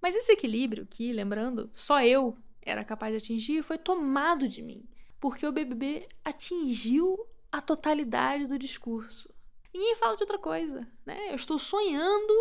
Mas 0.01 0.15
esse 0.15 0.31
equilíbrio 0.31 0.85
que, 0.85 1.11
lembrando, 1.11 1.69
só 1.73 2.01
eu 2.01 2.37
era 2.61 2.83
capaz 2.83 3.11
de 3.11 3.17
atingir, 3.17 3.63
foi 3.63 3.77
tomado 3.77 4.47
de 4.47 4.61
mim, 4.61 4.87
porque 5.19 5.45
o 5.45 5.51
BBB 5.51 6.07
atingiu 6.23 7.27
a 7.51 7.61
totalidade 7.61 8.47
do 8.47 8.59
discurso. 8.59 9.33
Ninguém 9.73 9.95
fala 9.95 10.15
de 10.15 10.23
outra 10.23 10.39
coisa, 10.39 10.87
né? 11.05 11.31
Eu 11.31 11.35
estou 11.35 11.57
sonhando 11.57 12.33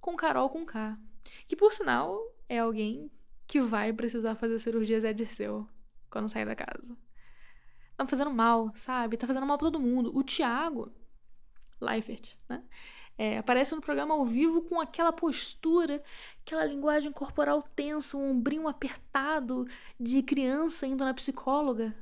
com 0.00 0.16
Carol 0.16 0.50
com 0.50 0.64
K, 0.64 0.98
que 1.46 1.56
por 1.56 1.72
sinal 1.72 2.20
é 2.48 2.58
alguém 2.58 3.10
que 3.46 3.60
vai 3.60 3.92
precisar 3.92 4.34
fazer 4.34 4.58
cirurgia 4.58 5.00
Zé 5.00 5.12
Dirceu 5.12 5.68
quando 6.10 6.28
sair 6.28 6.44
da 6.44 6.54
casa. 6.54 6.96
Tá 7.96 8.06
fazendo 8.06 8.30
mal, 8.30 8.72
sabe? 8.74 9.16
Tá 9.16 9.26
fazendo 9.26 9.46
mal 9.46 9.58
pra 9.58 9.66
todo 9.66 9.80
mundo. 9.80 10.10
O 10.14 10.22
Thiago 10.22 10.92
Leifert, 11.80 12.36
né? 12.48 12.62
É, 13.18 13.38
aparece 13.38 13.74
no 13.74 13.80
programa 13.80 14.14
ao 14.14 14.24
vivo 14.24 14.62
com 14.62 14.80
aquela 14.80 15.12
postura, 15.12 16.02
aquela 16.40 16.64
linguagem 16.64 17.12
corporal 17.12 17.62
tensa, 17.62 18.16
um 18.16 18.30
ombrinho 18.30 18.66
apertado 18.66 19.66
de 20.00 20.22
criança 20.22 20.86
indo 20.86 21.04
na 21.04 21.12
psicóloga. 21.12 21.94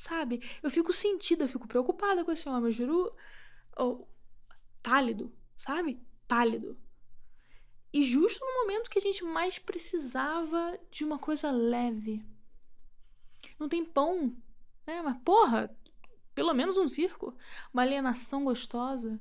Sabe? 0.00 0.42
Eu 0.62 0.70
fico 0.70 0.94
sentida, 0.94 1.44
eu 1.44 1.48
fico 1.48 1.68
preocupada 1.68 2.24
com 2.24 2.32
esse 2.32 2.48
homem. 2.48 2.64
Eu 2.64 2.70
juro. 2.70 3.14
Oh, 3.78 4.06
pálido, 4.82 5.30
sabe? 5.58 6.02
Pálido. 6.26 6.74
E 7.92 8.02
justo 8.02 8.42
no 8.42 8.62
momento 8.62 8.88
que 8.88 8.98
a 8.98 9.02
gente 9.02 9.22
mais 9.22 9.58
precisava 9.58 10.80
de 10.90 11.04
uma 11.04 11.18
coisa 11.18 11.50
leve. 11.50 12.24
Não 13.58 13.68
tem 13.68 13.84
pão, 13.84 14.34
né? 14.86 15.02
Mas 15.02 15.18
porra, 15.22 15.70
pelo 16.34 16.54
menos 16.54 16.78
um 16.78 16.88
circo. 16.88 17.36
Uma 17.70 17.82
alienação 17.82 18.42
gostosa. 18.42 19.20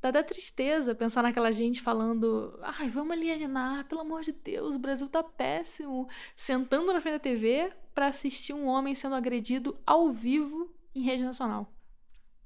Dá 0.00 0.10
até 0.10 0.22
tristeza 0.22 0.94
pensar 0.94 1.22
naquela 1.22 1.50
gente 1.50 1.80
falando: 1.80 2.58
ai, 2.62 2.88
vamos 2.88 3.12
alienar, 3.12 3.84
pelo 3.86 4.02
amor 4.02 4.22
de 4.22 4.32
Deus, 4.32 4.76
o 4.76 4.78
Brasil 4.78 5.08
tá 5.08 5.22
péssimo. 5.22 6.08
Sentando 6.36 6.92
na 6.92 7.00
frente 7.00 7.14
da 7.14 7.18
TV 7.18 7.72
para 7.94 8.06
assistir 8.06 8.52
um 8.52 8.66
homem 8.66 8.94
sendo 8.94 9.16
agredido 9.16 9.76
ao 9.84 10.10
vivo 10.10 10.72
em 10.94 11.02
rede 11.02 11.24
nacional. 11.24 11.72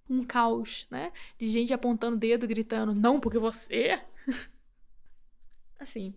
Um 0.08 0.24
caos, 0.24 0.86
né? 0.90 1.12
De 1.38 1.46
gente 1.46 1.74
apontando 1.74 2.16
o 2.16 2.18
dedo, 2.18 2.46
gritando: 2.46 2.94
não, 2.94 3.20
porque 3.20 3.38
você. 3.38 4.00
Assim, 5.78 6.14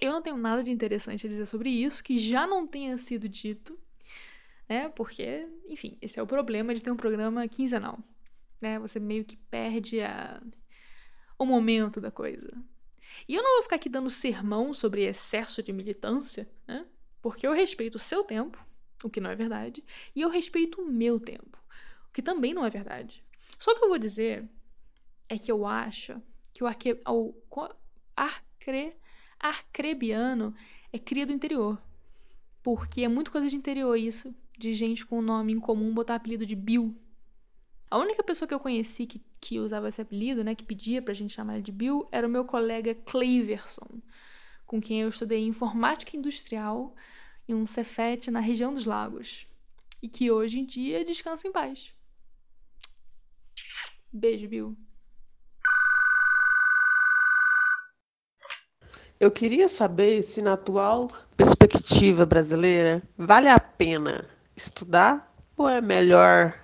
eu 0.00 0.12
não 0.12 0.22
tenho 0.22 0.36
nada 0.36 0.62
de 0.62 0.70
interessante 0.70 1.26
a 1.26 1.30
dizer 1.30 1.46
sobre 1.46 1.70
isso 1.70 2.04
que 2.04 2.16
já 2.18 2.46
não 2.46 2.66
tenha 2.66 2.96
sido 2.98 3.28
dito, 3.28 3.78
né? 4.68 4.88
Porque, 4.90 5.48
enfim, 5.66 5.96
esse 6.00 6.20
é 6.20 6.22
o 6.22 6.26
problema 6.26 6.74
de 6.74 6.82
ter 6.82 6.90
um 6.90 6.96
programa 6.96 7.46
quinzenal, 7.48 7.98
né? 8.60 8.78
Você 8.78 8.98
meio 8.98 9.24
que 9.24 9.36
perde 9.36 10.00
a... 10.00 10.42
o 11.38 11.44
momento 11.44 12.00
da 12.00 12.10
coisa. 12.10 12.50
E 13.28 13.34
eu 13.34 13.42
não 13.42 13.54
vou 13.54 13.62
ficar 13.62 13.76
aqui 13.76 13.88
dando 13.88 14.10
sermão 14.10 14.72
sobre 14.74 15.04
excesso 15.04 15.62
de 15.62 15.72
militância, 15.72 16.48
né? 16.66 16.86
Porque 17.20 17.46
eu 17.46 17.52
respeito 17.52 17.96
o 17.96 18.00
seu 18.00 18.24
tempo, 18.24 18.58
o 19.02 19.10
que 19.10 19.20
não 19.20 19.30
é 19.30 19.36
verdade, 19.36 19.84
e 20.14 20.20
eu 20.20 20.28
respeito 20.28 20.80
o 20.80 20.86
meu 20.86 21.18
tempo, 21.18 21.58
o 22.08 22.12
que 22.12 22.22
também 22.22 22.52
não 22.52 22.64
é 22.64 22.70
verdade. 22.70 23.24
Só 23.58 23.74
que 23.74 23.84
eu 23.84 23.88
vou 23.88 23.98
dizer 23.98 24.48
é 25.28 25.38
que 25.38 25.50
eu 25.50 25.66
acho 25.66 26.20
que 26.52 26.62
o, 26.62 26.66
arque... 26.66 27.00
o 27.06 27.34
arcre, 28.16 28.96
arcrebiano 29.38 30.54
é 30.92 30.98
cria 30.98 31.26
do 31.26 31.32
interior. 31.32 31.80
Porque 32.62 33.02
é 33.02 33.08
muito 33.08 33.30
coisa 33.30 33.48
de 33.48 33.56
interior 33.56 33.94
isso, 33.94 34.34
de 34.56 34.72
gente 34.72 35.04
com 35.04 35.20
nome 35.20 35.52
em 35.52 35.60
comum 35.60 35.92
botar 35.92 36.14
apelido 36.14 36.46
de 36.46 36.54
Bill. 36.54 36.96
A 37.94 37.98
única 37.98 38.24
pessoa 38.24 38.48
que 38.48 38.52
eu 38.52 38.58
conheci 38.58 39.06
que, 39.06 39.22
que 39.40 39.60
usava 39.60 39.88
esse 39.88 40.02
apelido, 40.02 40.42
né, 40.42 40.52
que 40.56 40.64
pedia 40.64 41.00
pra 41.00 41.14
gente 41.14 41.32
chamar 41.32 41.54
ele 41.54 41.62
de 41.62 41.70
Bill, 41.70 42.08
era 42.10 42.26
o 42.26 42.30
meu 42.30 42.44
colega 42.44 42.92
Cleverson, 42.92 44.02
com 44.66 44.80
quem 44.80 45.02
eu 45.02 45.08
estudei 45.08 45.46
informática 45.46 46.16
industrial 46.16 46.92
em 47.48 47.54
um 47.54 47.64
Cefet 47.64 48.32
na 48.32 48.40
região 48.40 48.74
dos 48.74 48.84
lagos. 48.84 49.46
E 50.02 50.08
que 50.08 50.28
hoje 50.28 50.58
em 50.58 50.64
dia 50.64 51.04
descansa 51.04 51.46
em 51.46 51.52
paz. 51.52 51.94
Beijo, 54.12 54.48
Bill. 54.48 54.76
Eu 59.20 59.30
queria 59.30 59.68
saber 59.68 60.20
se, 60.24 60.42
na 60.42 60.54
atual 60.54 61.12
perspectiva 61.36 62.26
brasileira, 62.26 63.08
vale 63.16 63.46
a 63.46 63.60
pena 63.60 64.28
estudar 64.56 65.32
ou 65.56 65.68
é 65.68 65.80
melhor 65.80 66.63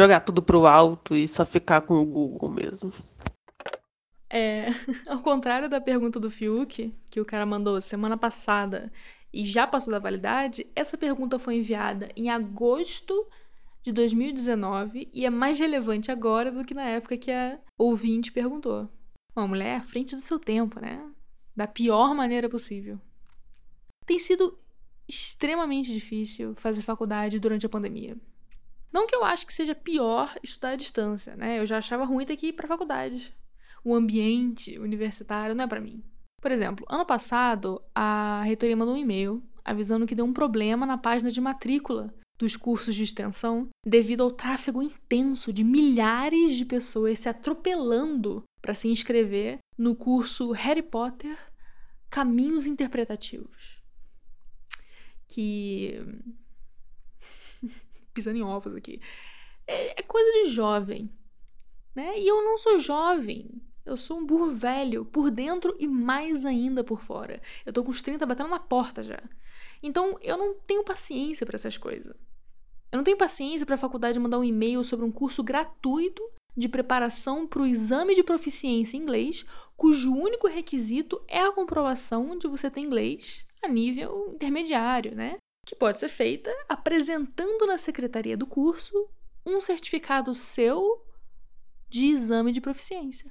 jogar 0.00 0.20
tudo 0.20 0.42
pro 0.42 0.66
alto 0.66 1.16
e 1.16 1.26
só 1.26 1.44
ficar 1.44 1.80
com 1.80 1.94
o 1.94 2.04
Google 2.04 2.50
mesmo? 2.50 2.92
É, 4.28 4.68
ao 5.06 5.20
contrário 5.22 5.68
da 5.68 5.80
pergunta 5.80 6.20
do 6.20 6.30
Fiuk, 6.30 6.94
que 7.10 7.20
o 7.20 7.24
cara 7.24 7.46
mandou 7.46 7.80
semana 7.80 8.16
passada 8.16 8.92
e 9.32 9.44
já 9.44 9.66
passou 9.66 9.92
da 9.92 9.98
validade, 9.98 10.66
essa 10.74 10.96
pergunta 10.96 11.38
foi 11.38 11.56
enviada 11.56 12.08
em 12.16 12.30
agosto 12.30 13.26
de 13.82 13.92
2019 13.92 15.08
e 15.12 15.24
é 15.26 15.30
mais 15.30 15.58
relevante 15.58 16.10
agora 16.10 16.50
do 16.50 16.64
que 16.64 16.74
na 16.74 16.84
época 16.84 17.16
que 17.16 17.30
a 17.30 17.58
ouvinte 17.78 18.32
perguntou. 18.32 18.88
Uma 19.34 19.46
mulher 19.46 19.76
à 19.76 19.82
frente 19.82 20.14
do 20.14 20.20
seu 20.20 20.38
tempo, 20.38 20.80
né? 20.80 21.04
da 21.56 21.66
pior 21.66 22.14
maneira 22.14 22.48
possível. 22.50 23.00
Tem 24.04 24.18
sido 24.18 24.58
extremamente 25.08 25.90
difícil 25.90 26.54
fazer 26.56 26.82
faculdade 26.82 27.40
durante 27.40 27.64
a 27.64 27.68
pandemia. 27.68 28.16
Não 28.96 29.06
que 29.06 29.14
eu 29.14 29.22
acho 29.22 29.46
que 29.46 29.52
seja 29.52 29.74
pior 29.74 30.34
estudar 30.42 30.70
à 30.70 30.74
distância, 30.74 31.36
né? 31.36 31.58
Eu 31.58 31.66
já 31.66 31.76
achava 31.76 32.06
ruim 32.06 32.24
ter 32.24 32.34
que 32.34 32.46
ir 32.46 32.52
para 32.54 32.66
faculdade. 32.66 33.36
O 33.84 33.94
ambiente 33.94 34.78
universitário 34.78 35.54
não 35.54 35.64
é 35.64 35.66
para 35.66 35.82
mim. 35.82 36.02
Por 36.40 36.50
exemplo, 36.50 36.86
ano 36.88 37.04
passado, 37.04 37.82
a 37.94 38.40
reitoria 38.46 38.74
mandou 38.74 38.94
um 38.94 38.98
e-mail 38.98 39.42
avisando 39.62 40.06
que 40.06 40.14
deu 40.14 40.24
um 40.24 40.32
problema 40.32 40.86
na 40.86 40.96
página 40.96 41.30
de 41.30 41.42
matrícula 41.42 42.14
dos 42.38 42.56
cursos 42.56 42.94
de 42.94 43.02
extensão 43.02 43.68
devido 43.84 44.22
ao 44.22 44.30
tráfego 44.30 44.82
intenso 44.82 45.52
de 45.52 45.62
milhares 45.62 46.52
de 46.52 46.64
pessoas 46.64 47.18
se 47.18 47.28
atropelando 47.28 48.44
para 48.62 48.72
se 48.72 48.88
inscrever 48.88 49.58
no 49.76 49.94
curso 49.94 50.52
Harry 50.52 50.82
Potter 50.82 51.36
Caminhos 52.08 52.64
Interpretativos. 52.64 53.82
Que. 55.28 56.02
Pisando 58.16 58.38
em 58.38 58.42
ovos 58.42 58.74
aqui. 58.74 59.00
É, 59.66 60.00
é 60.00 60.02
coisa 60.02 60.30
de 60.42 60.48
jovem. 60.50 61.10
Né? 61.94 62.18
E 62.18 62.26
eu 62.26 62.42
não 62.42 62.56
sou 62.56 62.78
jovem. 62.78 63.62
Eu 63.84 63.96
sou 63.96 64.18
um 64.18 64.26
burro 64.26 64.50
velho, 64.50 65.04
por 65.04 65.30
dentro 65.30 65.76
e 65.78 65.86
mais 65.86 66.44
ainda 66.44 66.82
por 66.82 67.00
fora. 67.00 67.40
Eu 67.64 67.72
tô 67.72 67.84
com 67.84 67.90
os 67.90 68.02
30 68.02 68.26
batendo 68.26 68.50
na 68.50 68.58
porta 68.58 69.02
já. 69.02 69.22
Então 69.82 70.18
eu 70.22 70.36
não 70.36 70.54
tenho 70.54 70.82
paciência 70.82 71.46
para 71.46 71.54
essas 71.54 71.76
coisas. 71.76 72.16
Eu 72.90 72.96
não 72.96 73.04
tenho 73.04 73.16
paciência 73.16 73.66
para 73.66 73.74
a 73.74 73.78
faculdade 73.78 74.18
mandar 74.18 74.38
um 74.38 74.44
e-mail 74.44 74.82
sobre 74.82 75.04
um 75.04 75.12
curso 75.12 75.42
gratuito 75.42 76.22
de 76.56 76.68
preparação 76.68 77.46
para 77.46 77.62
o 77.62 77.66
exame 77.66 78.14
de 78.14 78.22
proficiência 78.22 78.96
em 78.96 79.02
inglês, 79.02 79.44
cujo 79.76 80.12
único 80.12 80.48
requisito 80.48 81.22
é 81.28 81.40
a 81.40 81.52
comprovação 81.52 82.36
de 82.38 82.48
você 82.48 82.70
ter 82.70 82.80
inglês 82.80 83.46
a 83.62 83.68
nível 83.68 84.30
intermediário, 84.32 85.14
né? 85.14 85.36
Que 85.66 85.74
pode 85.74 85.98
ser 85.98 86.08
feita 86.08 86.50
apresentando 86.66 87.66
na 87.66 87.76
secretaria 87.76 88.38
do 88.38 88.46
curso 88.46 89.06
um 89.44 89.60
certificado 89.60 90.32
seu 90.32 91.04
de 91.86 92.06
exame 92.06 92.52
de 92.52 92.60
proficiência. 92.62 93.30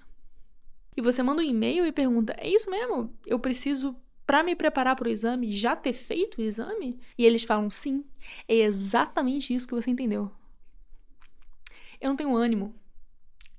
E 0.96 1.02
você 1.02 1.24
manda 1.24 1.42
um 1.42 1.46
e-mail 1.46 1.84
e 1.88 1.92
pergunta: 1.92 2.36
é 2.38 2.48
isso 2.48 2.70
mesmo? 2.70 3.12
Eu 3.26 3.40
preciso, 3.40 3.96
para 4.28 4.44
me 4.44 4.56
preparar 4.56 4.96
para 4.96 5.08
o 5.08 5.12
exame, 5.12 5.52
já 5.52 5.76
ter 5.76 5.94
feito 5.94 6.38
o 6.38 6.44
exame? 6.44 7.00
E 7.18 7.26
eles 7.26 7.44
falam: 7.44 7.72
sim, 7.72 8.06
é 8.48 8.58
exatamente 8.58 9.52
isso 9.52 9.68
que 9.68 9.74
você 9.74 9.90
entendeu. 9.90 10.32
Eu 12.00 12.10
não 12.10 12.16
tenho 12.16 12.36
ânimo 12.36 12.76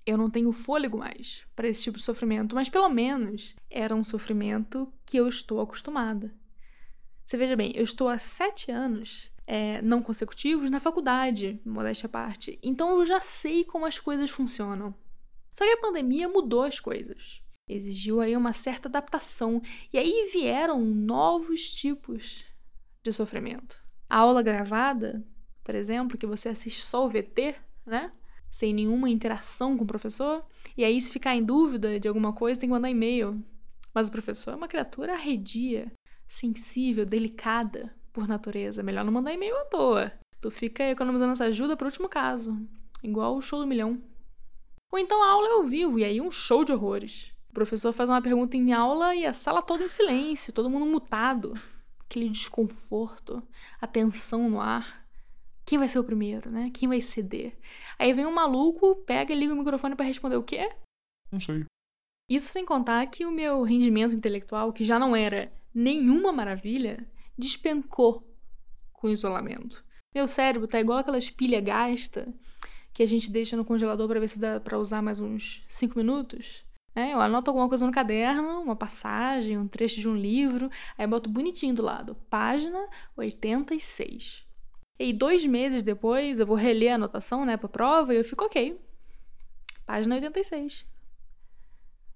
eu 0.06 0.16
não 0.16 0.30
tenho 0.30 0.52
fôlego 0.52 0.96
mais 0.96 1.44
para 1.56 1.66
esse 1.66 1.82
tipo 1.82 1.98
de 1.98 2.04
sofrimento, 2.04 2.54
mas 2.54 2.68
pelo 2.68 2.88
menos 2.88 3.56
era 3.68 3.94
um 3.94 4.04
sofrimento 4.04 4.90
que 5.04 5.16
eu 5.16 5.26
estou 5.26 5.60
acostumada. 5.60 6.32
Você 7.26 7.36
veja 7.36 7.56
bem, 7.56 7.72
eu 7.74 7.82
estou 7.82 8.08
há 8.08 8.18
sete 8.18 8.70
anos 8.70 9.32
é, 9.44 9.82
não 9.82 10.00
consecutivos 10.00 10.70
na 10.70 10.78
faculdade, 10.78 11.60
modéstia 11.64 12.06
à 12.06 12.08
parte. 12.08 12.56
Então 12.62 12.96
eu 12.96 13.04
já 13.04 13.20
sei 13.20 13.64
como 13.64 13.84
as 13.84 13.98
coisas 13.98 14.30
funcionam. 14.30 14.94
Só 15.52 15.64
que 15.64 15.72
a 15.72 15.80
pandemia 15.80 16.28
mudou 16.28 16.62
as 16.62 16.78
coisas. 16.78 17.42
Exigiu 17.68 18.20
aí 18.20 18.36
uma 18.36 18.52
certa 18.52 18.88
adaptação. 18.88 19.60
E 19.92 19.98
aí 19.98 20.30
vieram 20.32 20.80
novos 20.80 21.68
tipos 21.74 22.44
de 23.02 23.12
sofrimento. 23.12 23.82
A 24.08 24.18
aula 24.18 24.40
gravada, 24.40 25.26
por 25.64 25.74
exemplo, 25.74 26.16
que 26.16 26.26
você 26.26 26.48
assiste 26.48 26.82
só 26.82 27.04
o 27.04 27.10
VT, 27.10 27.56
né? 27.84 28.12
Sem 28.48 28.72
nenhuma 28.72 29.10
interação 29.10 29.76
com 29.76 29.82
o 29.82 29.86
professor. 29.86 30.46
E 30.76 30.84
aí, 30.84 31.02
se 31.02 31.10
ficar 31.10 31.34
em 31.34 31.42
dúvida 31.42 31.98
de 31.98 32.06
alguma 32.06 32.32
coisa, 32.32 32.60
tem 32.60 32.68
que 32.68 32.72
mandar 32.72 32.88
e-mail. 32.88 33.44
Mas 33.92 34.06
o 34.06 34.12
professor 34.12 34.52
é 34.52 34.56
uma 34.56 34.68
criatura 34.68 35.14
arredia, 35.14 35.90
sensível, 36.26 37.04
delicada 37.04 37.94
por 38.12 38.26
natureza. 38.26 38.82
Melhor 38.82 39.04
não 39.04 39.12
mandar 39.12 39.32
e-mail 39.32 39.56
à 39.56 39.64
toa. 39.66 40.12
Tu 40.40 40.50
fica 40.50 40.84
economizando 40.84 41.32
essa 41.32 41.44
ajuda 41.44 41.76
para 41.76 41.84
o 41.84 41.88
último 41.88 42.08
caso. 42.08 42.56
Igual 43.02 43.36
o 43.36 43.42
show 43.42 43.60
do 43.60 43.66
milhão. 43.66 44.02
Ou 44.92 44.98
então 44.98 45.22
a 45.22 45.28
aula 45.28 45.48
é 45.48 45.52
ao 45.52 45.64
vivo, 45.64 45.98
e 45.98 46.04
aí 46.04 46.20
um 46.20 46.30
show 46.30 46.64
de 46.64 46.72
horrores. 46.72 47.32
O 47.50 47.54
professor 47.54 47.92
faz 47.92 48.08
uma 48.08 48.22
pergunta 48.22 48.56
em 48.56 48.72
aula 48.72 49.14
e 49.14 49.26
a 49.26 49.32
sala 49.32 49.62
toda 49.62 49.84
em 49.84 49.88
silêncio, 49.88 50.52
todo 50.52 50.70
mundo 50.70 50.86
mutado. 50.86 51.54
Aquele 52.04 52.28
desconforto, 52.28 53.42
a 53.80 53.86
tensão 53.86 54.48
no 54.48 54.60
ar. 54.60 55.04
Quem 55.64 55.78
vai 55.78 55.88
ser 55.88 55.98
o 55.98 56.04
primeiro, 56.04 56.52
né? 56.52 56.70
Quem 56.72 56.88
vai 56.88 57.00
ceder? 57.00 57.58
Aí 57.98 58.12
vem 58.12 58.24
um 58.24 58.32
maluco, 58.32 58.94
pega 59.04 59.32
e 59.32 59.36
liga 59.36 59.52
o 59.52 59.56
microfone 59.56 59.96
para 59.96 60.06
responder 60.06 60.36
o 60.36 60.42
quê? 60.42 60.70
Não 61.32 61.40
sei. 61.40 61.64
Isso 62.30 62.52
sem 62.52 62.64
contar 62.64 63.04
que 63.06 63.24
o 63.24 63.32
meu 63.32 63.62
rendimento 63.62 64.14
intelectual, 64.14 64.72
que 64.72 64.84
já 64.84 64.98
não 64.98 65.14
era 65.14 65.52
nenhuma 65.76 66.32
maravilha, 66.32 67.06
despencou 67.36 68.26
com 68.94 69.08
o 69.08 69.10
isolamento. 69.10 69.84
Meu 70.14 70.26
cérebro 70.26 70.66
tá 70.66 70.80
igual 70.80 70.98
aquelas 70.98 71.28
pilhas 71.28 71.62
gasta 71.62 72.32
que 72.94 73.02
a 73.02 73.06
gente 73.06 73.30
deixa 73.30 73.58
no 73.58 73.64
congelador 73.64 74.08
para 74.08 74.18
ver 74.18 74.28
se 74.28 74.40
dá 74.40 74.58
para 74.58 74.78
usar 74.78 75.02
mais 75.02 75.20
uns 75.20 75.62
5 75.68 75.98
minutos. 75.98 76.64
É, 76.94 77.12
eu 77.12 77.20
anoto 77.20 77.50
alguma 77.50 77.68
coisa 77.68 77.84
no 77.84 77.92
caderno, 77.92 78.62
uma 78.62 78.74
passagem, 78.74 79.58
um 79.58 79.68
trecho 79.68 80.00
de 80.00 80.08
um 80.08 80.16
livro, 80.16 80.70
aí 80.96 81.06
boto 81.06 81.28
bonitinho 81.28 81.74
do 81.74 81.82
lado, 81.82 82.14
página 82.30 82.88
86. 83.14 84.46
E 84.98 85.12
dois 85.12 85.44
meses 85.44 85.82
depois 85.82 86.38
eu 86.38 86.46
vou 86.46 86.56
reler 86.56 86.92
a 86.92 86.94
anotação, 86.94 87.44
né, 87.44 87.58
pra 87.58 87.68
prova, 87.68 88.14
e 88.14 88.16
eu 88.16 88.24
fico 88.24 88.46
ok. 88.46 88.80
Página 89.84 90.14
86. 90.14 90.86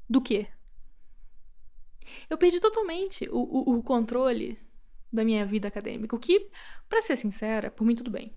Do 0.09 0.23
quê? 0.23 0.49
Eu 2.29 2.39
perdi 2.39 2.61
totalmente 2.61 3.29
o, 3.31 3.39
o, 3.39 3.79
o 3.79 3.83
controle 3.83 4.59
da 5.13 5.25
minha 5.25 5.45
vida 5.45 5.69
acadêmica, 5.69 6.15
o 6.15 6.19
que, 6.19 6.49
para 6.89 7.03
ser 7.03 7.17
sincera, 7.17 7.71
por 7.71 7.85
mim 7.85 7.95
tudo 7.95 8.11
bem. 8.11 8.33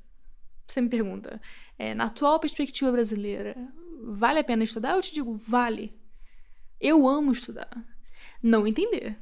Você 0.65 0.81
me 0.81 0.89
pergunta, 0.89 1.41
é, 1.77 1.93
na 1.93 2.05
atual 2.05 2.39
perspectiva 2.39 2.91
brasileira, 2.91 3.55
vale 4.03 4.39
a 4.39 4.43
pena 4.43 4.63
estudar? 4.63 4.95
Eu 4.95 5.01
te 5.01 5.13
digo, 5.13 5.35
vale. 5.35 5.93
Eu 6.79 7.07
amo 7.07 7.31
estudar. 7.31 7.85
Não 8.41 8.65
entender. 8.65 9.17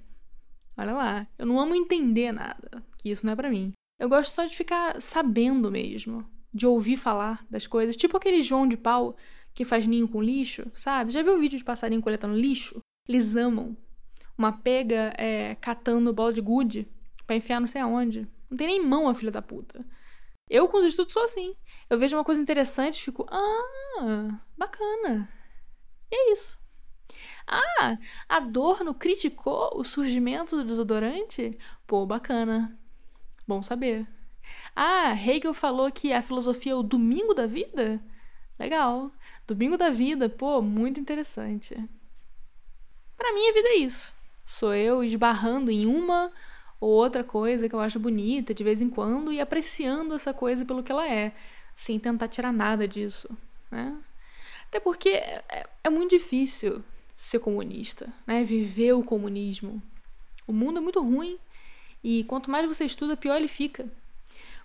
Olha 0.78 0.94
lá, 0.94 1.28
eu 1.38 1.46
não 1.46 1.60
amo 1.60 1.76
entender 1.76 2.32
nada, 2.32 2.84
que 2.98 3.10
isso 3.10 3.26
não 3.26 3.34
é 3.34 3.36
para 3.36 3.50
mim. 3.50 3.74
Eu 4.00 4.10
gosto 4.10 4.32
só 4.32 4.46
de 4.46 4.56
ficar 4.56 5.00
sabendo 5.02 5.70
mesmo, 5.70 6.28
de 6.54 6.66
ouvir 6.66 6.98
falar 6.98 7.46
das 7.50 7.68
coisas, 7.68 7.96
tipo 7.96 8.18
aquele 8.18 8.42
João 8.42 8.68
de 8.68 8.78
Pau 8.78 9.16
que 9.54 9.66
faz 9.66 9.86
ninho 9.86 10.08
com 10.08 10.22
lixo, 10.22 10.66
sabe? 10.74 11.12
Já 11.12 11.22
viu 11.22 11.36
o 11.36 11.40
vídeo 11.40 11.58
de 11.58 11.64
passarinho 11.64 12.02
coletando 12.02 12.36
lixo? 12.36 12.80
Eles 13.08 13.36
amam. 13.36 13.76
Uma 14.41 14.54
pega 14.54 15.13
é, 15.19 15.54
catando 15.62 16.12
bola 16.12 16.34
de 16.34 16.41
gude 16.41 16.88
para 17.27 17.36
enfiar 17.36 17.60
não 17.60 17.67
sei 17.67 17.80
aonde. 17.80 18.27
Não 18.49 18.58
tem 18.58 18.65
nem 18.65 18.84
mão 18.84 19.08
a 19.08 19.13
filha 19.13 19.30
da 19.30 19.39
puta. 19.39 19.86
Eu, 20.49 20.67
com 20.67 20.77
os 20.80 20.86
estudos, 20.88 21.13
sou 21.13 21.21
assim. 21.21 21.56
Eu 21.88 21.99
vejo 21.99 22.17
uma 22.17 22.23
coisa 22.23 22.41
interessante 22.41 22.97
e 22.97 23.04
fico, 23.04 23.23
ah, 23.30 24.39
bacana. 24.58 25.30
E 26.10 26.15
é 26.15 26.34
isso. 26.34 26.58
Ah, 27.45 27.99
Adorno 28.27 28.95
criticou 28.95 29.73
o 29.75 29.84
surgimento 29.84 30.56
do 30.56 30.65
desodorante? 30.65 31.56
Pô, 31.86 32.04
bacana. 32.08 32.75
Bom 33.47 33.62
saber. 33.62 34.08
Ah, 34.75 35.12
Hegel 35.13 35.54
falou 35.54 35.91
que 35.91 36.12
a 36.12 36.23
filosofia 36.23 36.71
é 36.71 36.75
o 36.75 36.82
domingo 36.82 37.36
da 37.36 37.45
vida? 37.45 38.04
Legal. 38.58 39.12
Domingo 39.45 39.77
da 39.77 39.91
vida, 39.91 40.27
pô, 40.27 40.63
muito 40.63 40.99
interessante. 40.99 41.75
Para 43.15 43.34
mim, 43.34 43.47
a 43.47 43.54
vida 43.54 43.67
é 43.69 43.75
isso. 43.75 44.19
Sou 44.52 44.76
eu 44.76 45.02
esbarrando 45.02 45.72
em 45.72 45.86
uma 45.86 46.30
ou 46.78 46.90
outra 46.90 47.24
coisa 47.24 47.70
que 47.70 47.74
eu 47.74 47.80
acho 47.80 47.98
bonita 47.98 48.54
de 48.54 48.66
vez 48.66 48.82
em 48.82 48.90
quando 48.90 49.32
e 49.32 49.40
apreciando 49.40 50.14
essa 50.14 50.34
coisa 50.34 50.66
pelo 50.66 50.84
que 50.84 50.92
ela 50.92 51.10
é, 51.10 51.32
sem 51.74 51.98
tentar 51.98 52.28
tirar 52.28 52.52
nada 52.52 52.86
disso, 52.86 53.30
né? 53.72 53.96
Até 54.68 54.78
porque 54.78 55.08
é, 55.08 55.42
é, 55.50 55.70
é 55.86 55.90
muito 55.90 56.10
difícil 56.10 56.84
ser 57.16 57.40
comunista, 57.40 58.14
né? 58.28 58.44
Viver 58.44 58.92
o 58.92 59.04
comunismo. 59.06 59.82
O 60.46 60.52
mundo 60.52 60.80
é 60.80 60.82
muito 60.82 61.02
ruim 61.02 61.40
e 62.04 62.26
quanto 62.26 62.52
mais 62.52 62.68
você 62.68 62.84
estuda, 62.84 63.16
pior 63.16 63.38
ele 63.38 63.48
fica. 63.48 63.88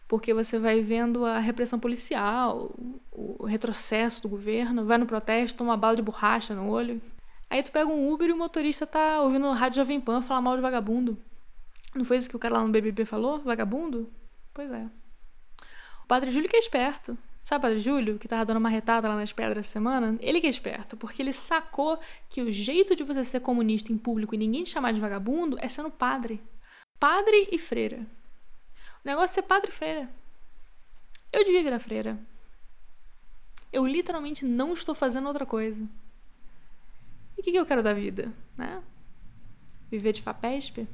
Porque 0.08 0.34
você 0.34 0.58
vai 0.58 0.80
vendo 0.80 1.24
a 1.24 1.38
repressão 1.38 1.78
policial, 1.78 2.74
o 3.12 3.46
retrocesso 3.46 4.22
do 4.22 4.28
governo, 4.28 4.84
vai 4.84 4.98
no 4.98 5.06
protesto, 5.06 5.58
toma 5.58 5.70
uma 5.70 5.76
bala 5.76 5.94
de 5.94 6.02
borracha 6.02 6.56
no 6.56 6.68
olho. 6.68 7.00
Aí 7.48 7.62
tu 7.62 7.70
pega 7.70 7.88
um 7.88 8.12
Uber 8.12 8.28
e 8.28 8.32
o 8.32 8.36
motorista 8.36 8.86
tá 8.86 9.20
ouvindo 9.20 9.50
rádio 9.52 9.76
Jovem 9.76 10.00
Pan 10.00 10.20
falar 10.20 10.40
mal 10.40 10.56
de 10.56 10.62
vagabundo. 10.62 11.16
Não 11.94 12.04
foi 12.04 12.18
isso 12.18 12.28
que 12.28 12.36
o 12.36 12.38
cara 12.38 12.58
lá 12.58 12.64
no 12.64 12.70
BBB 12.70 13.04
falou? 13.04 13.40
Vagabundo? 13.40 14.12
Pois 14.52 14.70
é. 14.70 14.90
O 16.04 16.06
Padre 16.06 16.30
Júlio 16.30 16.48
que 16.48 16.56
é 16.56 16.58
esperto. 16.58 17.16
Sabe 17.42 17.60
o 17.60 17.62
Padre 17.62 17.78
Júlio, 17.78 18.18
que 18.18 18.26
tava 18.26 18.44
dando 18.44 18.56
uma 18.56 18.68
retada 18.68 19.08
lá 19.08 19.14
nas 19.14 19.32
pedras 19.32 19.58
essa 19.66 19.74
semana? 19.74 20.18
Ele 20.20 20.40
que 20.40 20.48
é 20.48 20.50
esperto, 20.50 20.96
porque 20.96 21.22
ele 21.22 21.32
sacou 21.32 21.98
que 22.28 22.42
o 22.42 22.50
jeito 22.50 22.96
de 22.96 23.04
você 23.04 23.22
ser 23.22 23.38
comunista 23.38 23.92
em 23.92 23.96
público 23.96 24.34
e 24.34 24.38
ninguém 24.38 24.64
te 24.64 24.70
chamar 24.70 24.92
de 24.92 25.00
vagabundo 25.00 25.56
é 25.60 25.68
sendo 25.68 25.88
padre. 25.88 26.42
Padre 26.98 27.48
e 27.52 27.58
freira. 27.58 27.98
O 29.04 29.08
negócio 29.08 29.32
é 29.32 29.34
ser 29.34 29.42
padre 29.42 29.70
e 29.70 29.72
freira. 29.72 30.10
Eu 31.32 31.44
devia 31.44 31.62
virar 31.62 31.78
freira. 31.78 32.18
Eu 33.72 33.86
literalmente 33.86 34.44
não 34.44 34.72
estou 34.72 34.94
fazendo 34.94 35.28
outra 35.28 35.46
coisa. 35.46 35.88
E 37.36 37.40
o 37.40 37.44
que, 37.44 37.52
que 37.52 37.58
eu 37.58 37.66
quero 37.66 37.82
da 37.82 37.92
vida, 37.92 38.32
né? 38.56 38.82
Viver 39.90 40.12
de 40.12 40.22
FAPESP? 40.22 40.86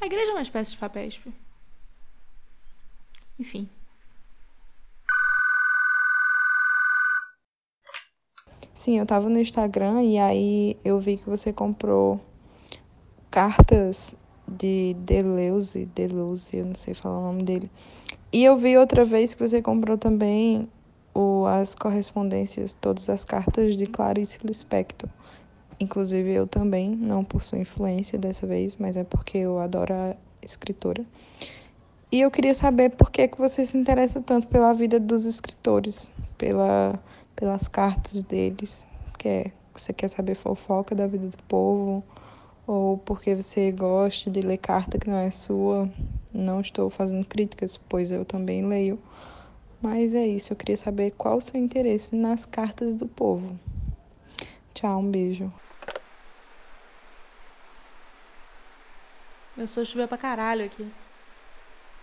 A 0.00 0.06
igreja 0.06 0.32
é 0.32 0.34
uma 0.34 0.42
espécie 0.42 0.72
de 0.72 0.78
FAPESP. 0.78 1.32
Enfim. 3.38 3.68
Sim, 8.74 8.98
eu 8.98 9.06
tava 9.06 9.28
no 9.28 9.40
Instagram 9.40 10.02
e 10.02 10.18
aí 10.18 10.76
eu 10.84 10.98
vi 10.98 11.16
que 11.16 11.30
você 11.30 11.52
comprou 11.52 12.20
cartas 13.30 14.14
de 14.46 14.94
Deleuze, 14.98 15.86
Deleuze, 15.86 16.56
eu 16.56 16.66
não 16.66 16.74
sei 16.74 16.92
falar 16.92 17.18
o 17.18 17.22
nome 17.22 17.44
dele. 17.44 17.70
E 18.32 18.44
eu 18.44 18.56
vi 18.56 18.76
outra 18.76 19.04
vez 19.04 19.32
que 19.32 19.48
você 19.48 19.62
comprou 19.62 19.96
também 19.96 20.68
o, 21.14 21.46
as 21.46 21.74
correspondências, 21.74 22.74
todas 22.74 23.08
as 23.08 23.24
cartas 23.24 23.76
de 23.76 23.86
Clarice 23.86 24.38
Lispector. 24.44 25.08
Inclusive 25.78 26.30
eu 26.30 26.46
também, 26.46 26.90
não 26.90 27.24
por 27.24 27.42
sua 27.42 27.58
influência 27.58 28.18
dessa 28.18 28.46
vez, 28.46 28.76
mas 28.76 28.96
é 28.96 29.04
porque 29.04 29.38
eu 29.38 29.58
adoro 29.58 29.94
a 29.94 30.16
escritora. 30.42 31.04
E 32.10 32.20
eu 32.20 32.30
queria 32.30 32.54
saber 32.54 32.90
por 32.90 33.10
que, 33.10 33.26
que 33.26 33.38
você 33.38 33.64
se 33.66 33.76
interessa 33.76 34.20
tanto 34.20 34.46
pela 34.46 34.72
vida 34.72 35.00
dos 35.00 35.24
escritores, 35.24 36.10
pela, 36.38 37.00
pelas 37.34 37.66
cartas 37.66 38.22
deles, 38.22 38.86
que 39.18 39.28
é, 39.28 39.52
você 39.74 39.92
quer 39.92 40.08
saber 40.08 40.34
fofoca 40.34 40.94
da 40.94 41.06
vida 41.06 41.28
do 41.28 41.42
povo, 41.48 42.04
ou 42.66 42.98
porque 42.98 43.34
você 43.34 43.72
gosta 43.72 44.30
de 44.30 44.40
ler 44.40 44.58
carta 44.58 44.98
que 44.98 45.08
não 45.08 45.18
é 45.18 45.30
sua. 45.30 45.88
Não 46.32 46.60
estou 46.60 46.88
fazendo 46.90 47.24
críticas, 47.24 47.76
pois 47.76 48.10
eu 48.10 48.24
também 48.24 48.66
leio. 48.66 48.98
Mas 49.84 50.14
é 50.14 50.26
isso, 50.26 50.50
eu 50.50 50.56
queria 50.56 50.78
saber 50.78 51.10
qual 51.10 51.36
o 51.36 51.40
seu 51.42 51.60
interesse 51.60 52.16
nas 52.16 52.46
cartas 52.46 52.94
do 52.94 53.06
povo. 53.06 53.60
Tchau, 54.72 54.98
um 54.98 55.10
beijo. 55.10 55.52
Começou 59.54 59.82
a 59.82 59.84
chover 59.84 60.08
pra 60.08 60.16
caralho 60.16 60.64
aqui. 60.64 60.90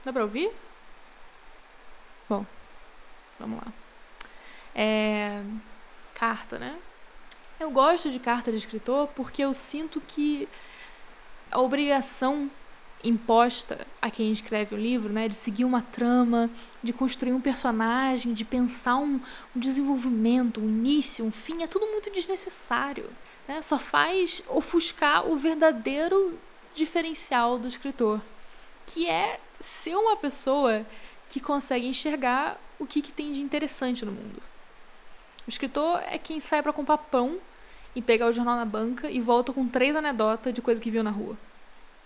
Dá 0.05 0.13
pra 0.13 0.21
ouvir? 0.21 0.51
Bom, 2.29 2.45
vamos 3.39 3.57
lá. 3.57 3.73
É. 4.75 5.41
Carta, 6.13 6.59
né? 6.59 6.77
Eu 7.59 7.71
gosto 7.71 8.11
de 8.11 8.19
carta 8.19 8.51
de 8.51 8.57
escritor 8.57 9.07
porque 9.15 9.41
eu 9.41 9.55
sinto 9.55 9.99
que 9.99 10.47
a 11.49 11.59
obrigação 11.59 12.47
imposta 13.03 13.85
a 14.01 14.09
quem 14.09 14.31
escreve 14.31 14.75
o 14.75 14.77
livro, 14.77 15.11
né, 15.11 15.27
de 15.27 15.35
seguir 15.35 15.65
uma 15.65 15.81
trama, 15.81 16.49
de 16.81 16.93
construir 16.93 17.33
um 17.33 17.41
personagem, 17.41 18.33
de 18.33 18.45
pensar 18.45 18.97
um, 18.97 19.19
um 19.55 19.59
desenvolvimento, 19.59 20.59
um 20.59 20.69
início, 20.69 21.25
um 21.25 21.31
fim, 21.31 21.63
é 21.63 21.67
tudo 21.67 21.87
muito 21.87 22.11
desnecessário. 22.11 23.09
Né? 23.47 23.61
Só 23.61 23.77
faz 23.77 24.43
ofuscar 24.47 25.27
o 25.27 25.35
verdadeiro 25.35 26.37
diferencial 26.73 27.57
do 27.57 27.67
escritor. 27.67 28.21
que 28.85 29.07
é 29.07 29.39
ser 29.59 29.95
uma 29.95 30.17
pessoa 30.17 30.85
que 31.29 31.39
consegue 31.39 31.87
enxergar 31.87 32.59
o 32.77 32.85
que, 32.85 33.01
que 33.01 33.11
tem 33.11 33.31
de 33.31 33.41
interessante 33.41 34.03
no 34.03 34.11
mundo. 34.11 34.41
O 35.47 35.49
escritor 35.49 36.01
é 36.07 36.17
quem 36.17 36.39
sai 36.39 36.61
para 36.61 36.73
comprar 36.73 36.97
pão 36.97 37.37
e 37.95 38.01
pegar 38.01 38.27
o 38.27 38.31
jornal 38.31 38.55
na 38.55 38.65
banca 38.65 39.09
e 39.09 39.19
volta 39.19 39.53
com 39.53 39.67
três 39.67 39.95
anedotas 39.95 40.53
de 40.53 40.61
coisa 40.61 40.81
que 40.81 40.91
viu 40.91 41.03
na 41.03 41.11
rua. 41.11 41.37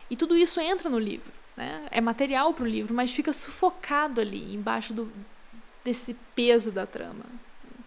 E 0.09 0.15
tudo 0.15 0.35
isso 0.35 0.59
entra 0.59 0.89
no 0.89 0.99
livro, 0.99 1.31
né? 1.55 1.85
É 1.89 1.99
material 1.99 2.53
para 2.53 2.63
o 2.63 2.67
livro, 2.67 2.93
mas 2.93 3.11
fica 3.11 3.33
sufocado 3.33 4.21
ali 4.21 4.53
embaixo 4.53 4.93
do, 4.93 5.11
desse 5.83 6.13
peso 6.35 6.71
da 6.71 6.85
trama, 6.85 7.25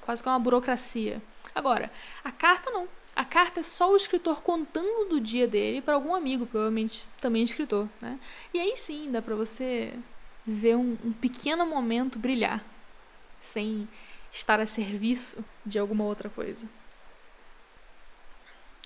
quase 0.00 0.22
que 0.22 0.28
uma 0.28 0.38
burocracia. 0.38 1.22
Agora, 1.54 1.90
a 2.24 2.30
carta 2.30 2.70
não. 2.70 2.88
A 3.14 3.24
carta 3.24 3.60
é 3.60 3.62
só 3.64 3.90
o 3.90 3.96
escritor 3.96 4.42
contando 4.42 5.08
do 5.08 5.20
dia 5.20 5.48
dele 5.48 5.82
para 5.82 5.94
algum 5.94 6.14
amigo, 6.14 6.46
provavelmente 6.46 7.08
também 7.20 7.42
escritor, 7.42 7.88
né? 8.00 8.18
E 8.54 8.60
aí 8.60 8.76
sim 8.76 9.10
dá 9.10 9.20
para 9.20 9.34
você 9.34 9.92
ver 10.46 10.76
um, 10.76 10.96
um 11.04 11.12
pequeno 11.12 11.66
momento 11.66 12.18
brilhar, 12.18 12.64
sem 13.40 13.88
estar 14.32 14.60
a 14.60 14.66
serviço 14.66 15.44
de 15.66 15.78
alguma 15.78 16.04
outra 16.04 16.28
coisa. 16.28 16.68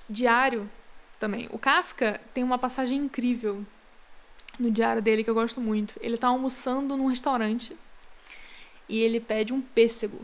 Diário 0.08 0.68
também. 1.22 1.48
O 1.52 1.58
Kafka 1.58 2.20
tem 2.34 2.42
uma 2.42 2.58
passagem 2.58 2.98
incrível 2.98 3.64
no 4.58 4.72
diário 4.72 5.00
dele 5.00 5.22
que 5.22 5.30
eu 5.30 5.34
gosto 5.34 5.60
muito. 5.60 5.94
Ele 6.00 6.16
está 6.16 6.26
almoçando 6.26 6.96
num 6.96 7.06
restaurante 7.06 7.76
e 8.88 8.98
ele 8.98 9.20
pede 9.20 9.52
um 9.52 9.60
pêssego 9.60 10.18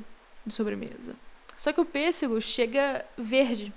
de 0.44 0.52
sobremesa. 0.52 1.14
Só 1.56 1.72
que 1.72 1.80
o 1.80 1.84
pêssego 1.84 2.40
chega 2.40 3.04
verde, 3.16 3.72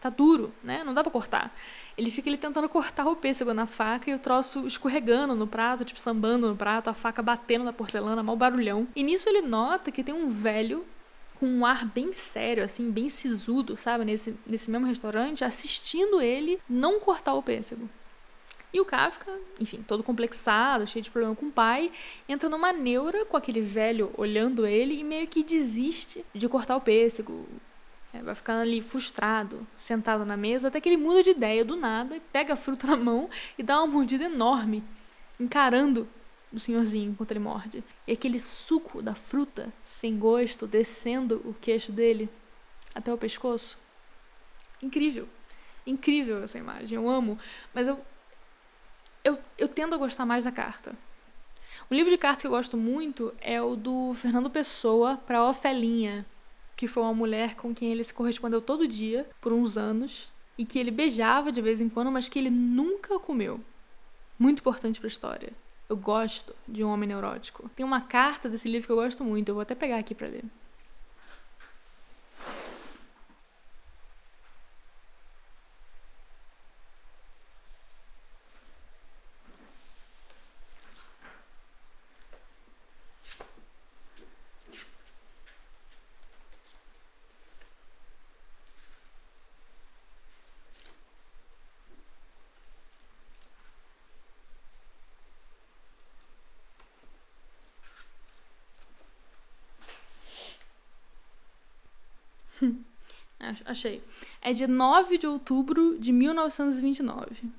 tá 0.00 0.08
duro, 0.08 0.52
né? 0.62 0.84
Não 0.84 0.94
dá 0.94 1.02
para 1.02 1.10
cortar. 1.10 1.52
Ele 1.98 2.08
fica 2.08 2.28
ele 2.28 2.38
tentando 2.38 2.68
cortar 2.68 3.06
o 3.06 3.16
pêssego 3.16 3.52
na 3.52 3.66
faca 3.66 4.08
e 4.08 4.14
o 4.14 4.18
troço 4.18 4.64
escorregando 4.64 5.34
no 5.34 5.48
prato, 5.48 5.84
tipo 5.84 5.98
sambando 5.98 6.48
no 6.48 6.56
prato, 6.56 6.88
a 6.88 6.94
faca 6.94 7.20
batendo 7.20 7.64
na 7.64 7.72
porcelana, 7.72 8.22
mal 8.22 8.36
barulhão. 8.36 8.86
E 8.94 9.02
nisso 9.02 9.28
ele 9.28 9.42
nota 9.42 9.90
que 9.90 10.04
tem 10.04 10.14
um 10.14 10.28
velho 10.28 10.86
com 11.34 11.46
um 11.46 11.66
ar 11.66 11.84
bem 11.84 12.12
sério, 12.12 12.64
assim, 12.64 12.90
bem 12.90 13.08
sisudo, 13.08 13.76
sabe, 13.76 14.04
nesse, 14.04 14.36
nesse 14.46 14.70
mesmo 14.70 14.86
restaurante, 14.86 15.44
assistindo 15.44 16.20
ele 16.20 16.60
não 16.68 17.00
cortar 17.00 17.34
o 17.34 17.42
pêssego. 17.42 17.88
E 18.72 18.80
o 18.80 18.84
Kafka, 18.84 19.30
enfim, 19.60 19.84
todo 19.86 20.02
complexado, 20.02 20.84
cheio 20.84 21.02
de 21.02 21.10
problema 21.10 21.36
com 21.36 21.46
o 21.46 21.52
pai, 21.52 21.92
entra 22.28 22.48
numa 22.48 22.72
neura 22.72 23.24
com 23.24 23.36
aquele 23.36 23.60
velho 23.60 24.10
olhando 24.16 24.66
ele 24.66 24.98
e 24.98 25.04
meio 25.04 25.28
que 25.28 25.44
desiste 25.44 26.24
de 26.34 26.48
cortar 26.48 26.76
o 26.76 26.80
pêssego. 26.80 27.46
É, 28.12 28.20
vai 28.20 28.34
ficando 28.34 28.62
ali 28.62 28.80
frustrado, 28.80 29.64
sentado 29.76 30.24
na 30.24 30.36
mesa, 30.36 30.68
até 30.68 30.80
que 30.80 30.88
ele 30.88 30.96
muda 30.96 31.22
de 31.22 31.30
ideia 31.30 31.64
do 31.64 31.76
nada, 31.76 32.20
pega 32.32 32.54
a 32.54 32.56
fruta 32.56 32.88
na 32.88 32.96
mão 32.96 33.30
e 33.56 33.62
dá 33.62 33.78
uma 33.78 33.86
mordida 33.86 34.24
enorme, 34.24 34.82
encarando 35.38 36.08
o 36.54 36.60
senhorzinho 36.60 37.10
enquanto 37.10 37.32
ele 37.32 37.40
morde. 37.40 37.84
E 38.06 38.12
aquele 38.12 38.38
suco 38.38 39.02
da 39.02 39.14
fruta, 39.14 39.72
sem 39.84 40.18
gosto, 40.18 40.66
descendo 40.66 41.42
o 41.44 41.54
queixo 41.54 41.92
dele 41.92 42.30
até 42.94 43.12
o 43.12 43.18
pescoço. 43.18 43.78
Incrível. 44.80 45.28
Incrível 45.86 46.42
essa 46.42 46.58
imagem. 46.58 46.96
Eu 46.96 47.08
amo. 47.08 47.38
Mas 47.74 47.88
eu 47.88 48.00
eu, 49.24 49.38
eu 49.56 49.66
tendo 49.66 49.94
a 49.94 49.98
gostar 49.98 50.26
mais 50.26 50.44
da 50.44 50.52
carta. 50.52 50.94
Um 51.90 51.94
livro 51.94 52.10
de 52.10 52.18
carta 52.18 52.42
que 52.42 52.46
eu 52.46 52.50
gosto 52.50 52.76
muito 52.76 53.34
é 53.40 53.60
o 53.60 53.74
do 53.74 54.12
Fernando 54.14 54.50
Pessoa 54.50 55.16
para 55.16 55.42
Ofelinha, 55.42 56.26
que 56.76 56.86
foi 56.86 57.02
uma 57.02 57.14
mulher 57.14 57.54
com 57.56 57.74
quem 57.74 57.90
ele 57.90 58.04
se 58.04 58.12
correspondeu 58.12 58.60
todo 58.60 58.86
dia 58.86 59.28
por 59.40 59.52
uns 59.52 59.78
anos 59.78 60.32
e 60.58 60.64
que 60.64 60.78
ele 60.78 60.90
beijava 60.90 61.50
de 61.50 61.62
vez 61.62 61.80
em 61.80 61.88
quando, 61.88 62.12
mas 62.12 62.28
que 62.28 62.38
ele 62.38 62.50
nunca 62.50 63.18
comeu. 63.18 63.60
Muito 64.38 64.60
importante 64.60 65.00
para 65.00 65.06
a 65.06 65.08
história. 65.08 65.52
Eu 65.88 65.96
gosto 65.96 66.54
de 66.66 66.82
um 66.82 66.88
homem 66.88 67.08
neurótico. 67.08 67.68
Tem 67.76 67.84
uma 67.84 68.00
carta 68.00 68.48
desse 68.48 68.68
livro 68.68 68.86
que 68.86 68.92
eu 68.92 68.96
gosto 68.96 69.22
muito, 69.22 69.48
eu 69.48 69.54
vou 69.54 69.62
até 69.62 69.74
pegar 69.74 69.98
aqui 69.98 70.14
para 70.14 70.28
ler. 70.28 70.44
Achei. 103.64 104.02
É 104.40 104.52
de 104.52 104.66
9 104.66 105.18
de 105.18 105.26
outubro 105.26 105.98
de 105.98 106.12
1929. 106.12 107.50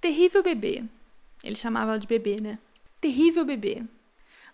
Terrível 0.00 0.42
bebê. 0.42 0.84
Ele 1.42 1.56
chamava 1.56 1.92
ela 1.92 2.00
de 2.00 2.06
bebê, 2.06 2.40
né? 2.40 2.58
Terrível 3.00 3.44
bebê. 3.44 3.82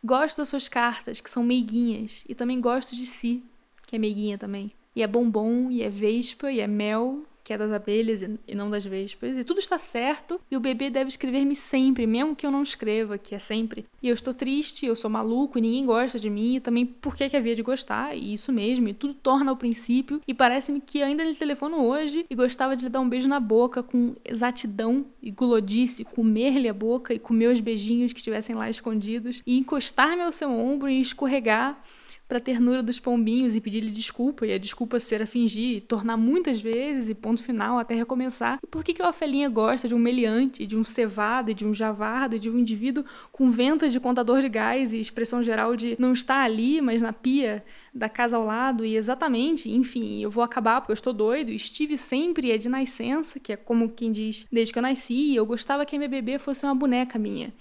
Gosto 0.03 0.39
das 0.39 0.49
suas 0.49 0.69
cartas, 0.69 1.21
que 1.21 1.29
são 1.29 1.43
meiguinhas, 1.43 2.25
e 2.29 2.35
também 2.35 2.61
gosto 2.61 2.95
de 2.95 3.05
si, 3.05 3.43
que 3.87 3.97
é 3.97 3.99
meiguinha 3.99 4.39
também. 4.39 4.73
E 4.95 5.03
é 5.03 5.07
bombom, 5.07 5.71
e 5.71 5.83
é 5.83 5.91
vespa, 5.91 6.51
e 6.51 6.61
é 6.61 6.67
mel, 6.67 7.25
que 7.49 7.55
é 7.55 7.57
das 7.57 7.73
abelhas 7.73 8.21
e 8.47 8.55
não 8.55 8.69
das 8.69 8.85
vespas, 8.85 9.39
e 9.39 9.43
tudo 9.43 9.59
está 9.59 9.79
certo, 9.79 10.39
e 10.51 10.57
o 10.59 10.61
bebê 10.61 10.91
deve 10.91 11.09
escrever-me 11.09 11.55
sempre, 11.55 12.07
mesmo 12.07 12.37
que 12.37 12.45
eu 12.45 12.51
não 12.51 12.63
escreva, 12.63 13.17
que 13.17 13.35
é 13.35 13.39
sempre. 13.39 13.87
E 14.03 14.09
eu 14.09 14.13
estou 14.13 14.35
triste, 14.35 14.85
eu 14.85 14.95
sou 14.95 15.09
maluco, 15.09 15.57
e 15.57 15.63
ninguém 15.63 15.87
gosta 15.87 16.19
de 16.19 16.29
mim, 16.29 16.57
e 16.57 16.61
também 16.61 16.85
por 16.85 17.17
que 17.17 17.35
havia 17.35 17.55
de 17.55 17.63
gostar, 17.63 18.15
e 18.15 18.35
isso 18.35 18.53
mesmo, 18.53 18.87
e 18.87 18.93
tudo 18.93 19.15
torna 19.15 19.51
ao 19.51 19.57
princípio, 19.57 20.21
e 20.29 20.35
parece-me 20.35 20.79
que 20.79 21.03
ainda 21.03 21.25
lhe 21.25 21.35
telefono 21.35 21.87
hoje 21.87 22.27
e 22.29 22.35
gostava 22.35 22.77
de 22.77 22.85
lhe 22.85 22.91
dar 22.91 23.01
um 23.01 23.09
beijo 23.09 23.27
na 23.27 23.41
boca 23.41 23.83
com 23.83 24.13
exatidão 24.23 25.07
e 25.23 25.31
gulodice, 25.31 26.05
comer-lhe 26.05 26.69
a 26.69 26.75
boca 26.75 27.15
e 27.15 27.19
comer 27.19 27.51
os 27.51 27.61
beijinhos 27.61 28.13
que 28.13 28.19
estivessem 28.19 28.55
lá 28.55 28.69
escondidos, 28.69 29.43
e 29.47 29.57
encostar-me 29.57 30.21
ao 30.21 30.33
seu 30.33 30.51
ombro 30.51 30.87
e 30.87 31.01
escorregar 31.01 31.83
para 32.29 32.37
a 32.37 32.41
ternura 32.41 32.83
dos 32.83 33.01
pombinhos 33.01 33.57
e 33.57 33.61
pedir-lhe 33.61 33.91
desculpa, 33.91 34.47
e 34.47 34.53
a 34.53 34.59
desculpa 34.59 35.01
ser 35.01 35.23
a 35.23 35.27
fingir, 35.27 35.83
tornar 35.89 36.19
muitas 36.19 36.61
vezes 36.61 37.09
e 37.09 37.15
ponto 37.15 37.43
final 37.43 37.79
até 37.79 37.95
recomeçar. 37.95 38.59
E 38.63 38.67
por 38.67 38.85
que, 38.85 38.93
que 38.93 39.01
a 39.01 39.09
Ofelinha 39.09 39.49
gosta 39.49 39.89
de 39.89 39.95
um 39.95 39.99
meliante, 39.99 40.67
de 40.67 40.77
um 40.77 40.85
cevado, 40.85 41.55
de 41.55 41.65
um 41.65 41.73
javardo, 41.73 42.39
de 42.39 42.51
um 42.51 42.59
indivíduo 42.59 43.03
com 43.33 43.51
ventas 43.51 43.93
de 43.93 43.99
contador 43.99 44.43
de 44.43 44.49
gás 44.51 44.93
e 44.93 45.01
expressão 45.01 45.43
geral 45.43 45.75
de 45.75 45.97
não 45.99 46.13
estar 46.13 46.45
ali, 46.45 46.83
mas 46.83 47.01
na 47.01 47.15
pia 47.15 47.65
da 47.95 48.09
casa 48.09 48.37
ao 48.37 48.45
lado 48.45 48.85
e 48.85 48.95
exatamente, 48.95 49.71
enfim, 49.71 50.21
eu 50.21 50.31
vou 50.31 50.45
acabar 50.45 50.81
porque 50.83 50.93
eu 50.93 50.95
estou 50.95 51.15
doido. 51.15 51.51
Estive 51.51 51.97
sempre 51.97 52.51
é 52.51 52.59
de 52.59 52.69
nascença, 52.69 53.41
que 53.41 53.55
é 53.55 53.57
como 53.57 53.89
quem 53.89 54.13
diz, 54.13 54.47
desde 54.53 54.73
que 54.73 54.79
eu 54.79 54.83
nasci, 54.83 55.35
eu 55.35 55.47
gostava 55.47 55.87
que 55.87 55.97
a 55.97 55.99
minha 55.99 56.09
bebê 56.09 56.39
fosse 56.39 56.67
uma 56.67 56.75
boneca 56.75 57.19
minha. 57.19 57.55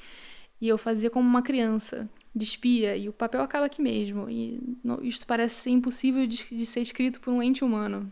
E 0.60 0.67
eu 0.67 0.77
fazia 0.77 1.10
como 1.10 1.27
uma 1.27 1.41
criança 1.41 2.10
despia, 2.38 2.95
e 2.95 3.10
o 3.10 3.13
papel 3.13 3.41
acaba 3.41 3.65
aqui 3.65 3.82
mesmo. 3.82 4.30
E 4.30 4.60
não, 4.84 5.02
isto 5.02 5.26
parece 5.26 5.56
ser 5.56 5.69
impossível 5.71 6.26
de, 6.28 6.45
de 6.45 6.65
ser 6.65 6.82
escrito 6.82 7.19
por 7.19 7.34
um 7.34 7.41
ente 7.41 7.63
humano, 7.63 8.12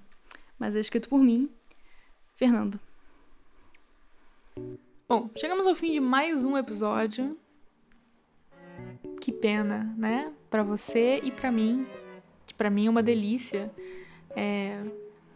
mas 0.57 0.75
é 0.75 0.79
escrito 0.79 1.07
por 1.07 1.19
mim, 1.19 1.49
Fernando. 2.35 2.79
Bom, 5.07 5.29
chegamos 5.35 5.67
ao 5.67 5.75
fim 5.75 5.91
de 5.91 5.99
mais 5.99 6.45
um 6.45 6.57
episódio. 6.57 7.37
Que 9.21 9.31
pena, 9.31 9.93
né? 9.97 10.33
Para 10.49 10.63
você 10.63 11.19
e 11.23 11.31
para 11.31 11.51
mim, 11.51 11.85
que 12.45 12.53
para 12.53 12.69
mim 12.69 12.87
é 12.87 12.89
uma 12.89 13.03
delícia. 13.03 13.71
É, 14.35 14.83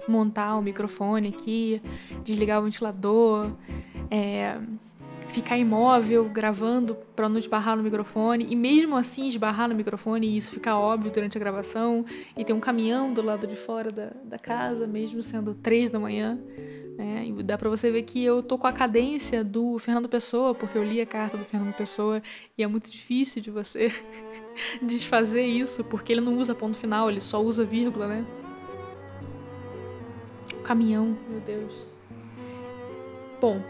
montar 0.08 0.58
o 0.58 0.62
microfone 0.62 1.30
aqui, 1.30 1.82
desligar 2.24 2.60
o 2.60 2.64
ventilador, 2.64 3.52
é, 4.10 4.60
ficar 5.30 5.58
imóvel 5.58 6.26
gravando 6.26 6.96
para 7.16 7.30
não 7.30 7.38
esbarrar 7.38 7.78
no 7.78 7.84
microfone 7.84 8.48
e 8.50 8.56
mesmo 8.56 8.96
assim 8.96 9.28
esbarrar 9.28 9.70
no 9.70 9.76
microfone 9.76 10.28
e 10.28 10.38
isso 10.38 10.52
ficar 10.52 10.78
óbvio 10.78 11.12
durante 11.12 11.38
a 11.38 11.40
gravação 11.40 12.06
e 12.36 12.44
ter 12.44 12.54
um 12.54 12.60
caminhão 12.60 13.14
do 13.14 13.22
lado 13.22 13.46
de 13.46 13.56
fora 13.56 13.92
da, 13.92 14.12
da 14.24 14.40
casa, 14.40 14.88
mesmo 14.88 15.22
sendo 15.22 15.54
três 15.54 15.90
da 15.90 16.00
manhã. 16.00 16.40
Né? 16.98 17.28
E 17.28 17.44
dá 17.44 17.58
para 17.58 17.70
você 17.70 17.90
ver 17.90 18.04
que 18.04 18.24
eu 18.24 18.44
tô 18.44 18.58
com 18.58 18.68
a 18.68 18.74
cadência 18.74 19.44
do 19.44 19.78
Fernando 19.80 20.10
Pessoa, 20.10 20.54
porque 20.54 20.78
eu 20.78 20.84
li 20.84 21.00
a 21.00 21.06
carta 21.06 21.38
do 21.38 21.46
Fernando 21.46 21.74
Pessoa 21.74 22.22
e 22.58 22.64
é 22.64 22.68
muito 22.68 22.92
difícil 22.92 23.42
de 23.42 23.50
você 23.50 23.92
desfazer 24.82 25.46
isso, 25.46 25.84
porque 25.84 26.12
ele 26.12 26.22
não 26.22 26.38
usa 26.38 26.54
ponto 26.54 26.78
final, 26.78 27.10
ele 27.10 27.22
só 27.22 27.42
usa 27.42 27.64
vírgula, 27.64 28.08
né? 28.08 28.26
Caminhão, 30.64 31.18
meu 31.30 31.40
Deus. 31.40 31.74
Bom, 33.40 33.64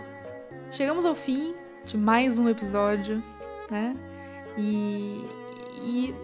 chegamos 0.72 1.06
ao 1.06 1.16
fim 1.16 1.54
de 1.86 1.98
mais 1.98 2.38
um 2.38 2.48
episódio, 2.48 3.24
né? 3.70 3.96
E, 4.58 5.24
e 5.84 6.16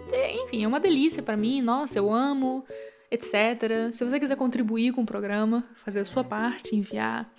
enfim, 0.44 0.64
é 0.64 0.68
uma 0.68 0.78
delícia 0.78 1.22
para 1.22 1.36
mim. 1.36 1.60
Nossa, 1.62 1.98
eu 1.98 2.12
amo, 2.12 2.64
etc. 3.10 3.92
Se 3.92 4.04
você 4.04 4.20
quiser 4.20 4.36
contribuir 4.36 4.92
com 4.92 5.02
o 5.02 5.06
programa, 5.06 5.64
fazer 5.74 6.00
a 6.00 6.04
sua 6.04 6.22
parte, 6.22 6.76
enviar 6.76 7.30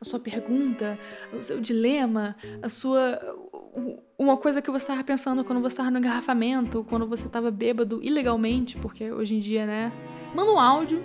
a 0.00 0.04
sua 0.04 0.18
pergunta, 0.18 0.98
o 1.32 1.42
seu 1.42 1.60
dilema, 1.60 2.36
a 2.62 2.68
sua. 2.68 3.20
Uma 4.18 4.36
coisa 4.36 4.62
que 4.62 4.70
você 4.70 4.84
estava 4.84 5.04
pensando 5.04 5.44
quando 5.44 5.60
você 5.60 5.74
estava 5.74 5.90
no 5.90 5.98
engarrafamento, 5.98 6.84
quando 6.88 7.06
você 7.06 7.26
estava 7.26 7.50
bêbado 7.50 8.00
ilegalmente, 8.02 8.78
porque 8.78 9.10
hoje 9.10 9.34
em 9.34 9.40
dia, 9.40 9.66
né? 9.66 9.92
Manda 10.34 10.52
um 10.52 10.58
áudio 10.58 11.04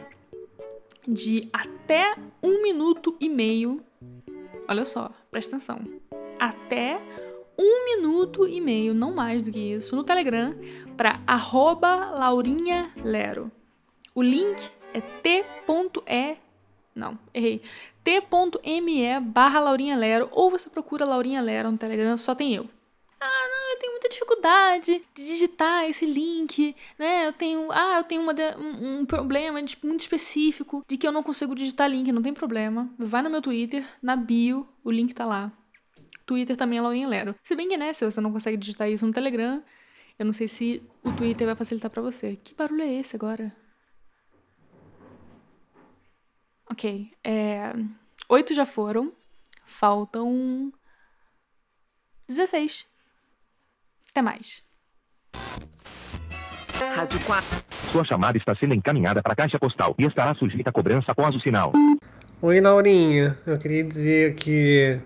de 1.07 1.49
até 1.51 2.15
um 2.41 2.61
minuto 2.61 3.15
e 3.19 3.27
meio. 3.27 3.83
Olha 4.72 4.86
só, 4.86 5.11
presta 5.30 5.57
atenção. 5.57 5.82
Até 6.39 6.97
um 7.59 7.86
minuto 7.88 8.47
e 8.47 8.61
meio, 8.61 8.93
não 8.93 9.13
mais 9.13 9.43
do 9.43 9.51
que 9.51 9.59
isso, 9.59 9.97
no 9.97 10.01
Telegram, 10.01 10.55
para 10.95 11.19
Laurinha 12.17 12.89
Lero. 13.03 13.51
O 14.15 14.22
link 14.22 14.72
é 14.93 15.01
t.e. 15.01 16.38
Não, 16.95 17.19
errei. 17.34 17.61
t.me 18.01 19.19
barra 19.19 19.59
Laurinha 19.59 19.97
Lero. 19.97 20.30
Ou 20.32 20.49
você 20.49 20.69
procura 20.69 21.03
Laurinha 21.03 21.41
Lero 21.41 21.69
no 21.69 21.78
Telegram, 21.78 22.15
só 22.15 22.34
tem 22.34 22.55
eu. 22.55 22.69
Ah, 23.19 23.50
tenho 23.82 23.93
muita 23.93 24.09
dificuldade 24.09 25.01
de 25.15 25.25
digitar 25.25 25.86
esse 25.86 26.05
link, 26.05 26.75
né? 26.99 27.25
Eu 27.25 27.34
tenho, 27.34 27.71
ah, 27.71 27.97
eu 27.97 28.03
tenho 28.03 28.21
uma, 28.21 28.34
um, 28.57 28.99
um 28.99 29.05
problema 29.05 29.61
de, 29.63 29.75
muito 29.84 30.01
específico 30.01 30.86
de 30.88 30.97
que 30.97 31.07
eu 31.07 31.11
não 31.11 31.23
consigo 31.23 31.55
digitar 31.55 31.89
link, 31.89 32.11
não 32.11 32.21
tem 32.21 32.34
problema. 32.34 32.88
Vai 32.99 33.23
no 33.23 33.29
meu 33.29 33.41
Twitter, 33.41 33.84
na 34.01 34.15
bio, 34.15 34.67
o 34.84 34.91
link 34.91 35.15
tá 35.15 35.25
lá. 35.25 35.51
Twitter 36.27 36.55
também 36.55 36.77
é 36.77 36.82
Laurinha 36.82 37.07
Lero. 37.07 37.36
Se 37.43 37.55
bem 37.55 37.67
que, 37.67 37.75
né, 37.75 37.91
se 37.91 38.05
você 38.05 38.21
não 38.21 38.32
consegue 38.32 38.55
digitar 38.55 38.88
isso 38.88 39.05
no 39.05 39.11
Telegram, 39.11 39.63
eu 40.19 40.25
não 40.25 40.34
sei 40.34 40.47
se 40.47 40.84
o 41.03 41.11
Twitter 41.13 41.47
vai 41.47 41.55
facilitar 41.55 41.89
para 41.89 42.03
você. 42.03 42.36
Que 42.36 42.53
barulho 42.53 42.84
é 42.84 42.93
esse 42.93 43.15
agora? 43.15 43.51
Ok. 46.69 47.11
É... 47.23 47.73
Oito 48.29 48.53
já 48.53 48.65
foram. 48.65 49.11
Faltam. 49.65 50.71
16. 52.27 52.90
Até 54.12 54.22
mais. 54.22 54.62
Rádio 56.95 57.20
4. 57.26 57.64
Sua 57.91 58.03
chamada 58.03 58.38
está 58.38 58.53
sendo 58.55 58.74
encaminhada 58.74 59.22
para 59.22 59.32
a 59.34 59.36
caixa 59.36 59.57
postal 59.57 59.95
e 59.97 60.05
estará 60.05 60.36
sujeita 60.36 60.70
a 60.70 60.74
cobrança 60.74 61.14
após 61.14 61.34
o 61.34 61.39
sinal. 61.39 61.72
Oi, 62.41 62.59
Laurinha. 62.59 63.38
Eu 63.45 63.57
queria 63.57 63.84
dizer 63.86 64.36
que 64.36 64.99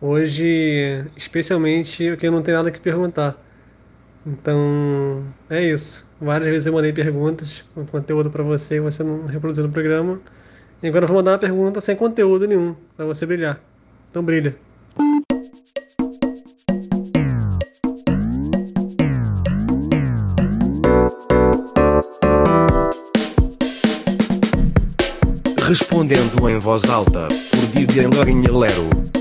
hoje, 0.00 1.06
especialmente, 1.16 2.04
eu 2.04 2.32
não 2.32 2.42
tenho 2.42 2.58
nada 2.58 2.70
que 2.70 2.80
perguntar. 2.80 3.34
Então, 4.26 5.24
é 5.48 5.62
isso. 5.64 6.06
Várias 6.20 6.48
vezes 6.48 6.66
eu 6.66 6.72
mandei 6.74 6.92
perguntas 6.92 7.64
com 7.74 7.86
conteúdo 7.86 8.30
para 8.30 8.42
você 8.42 8.74
e 8.74 8.80
você 8.80 9.02
não 9.02 9.24
reproduziu 9.24 9.66
no 9.66 9.72
programa. 9.72 10.20
E 10.82 10.88
agora 10.88 11.04
eu 11.04 11.08
vou 11.08 11.16
mandar 11.16 11.32
uma 11.32 11.38
pergunta 11.38 11.80
sem 11.80 11.96
conteúdo 11.96 12.46
nenhum, 12.46 12.76
para 12.94 13.06
você 13.06 13.24
brilhar. 13.24 13.58
Então 14.10 14.22
brilha. 14.22 14.54
Respondendo 25.68 26.48
em 26.48 26.58
voz 26.58 26.88
alta, 26.88 27.28
por 27.28 27.66
Lorinha 28.06 28.50
Lero. 28.50 29.17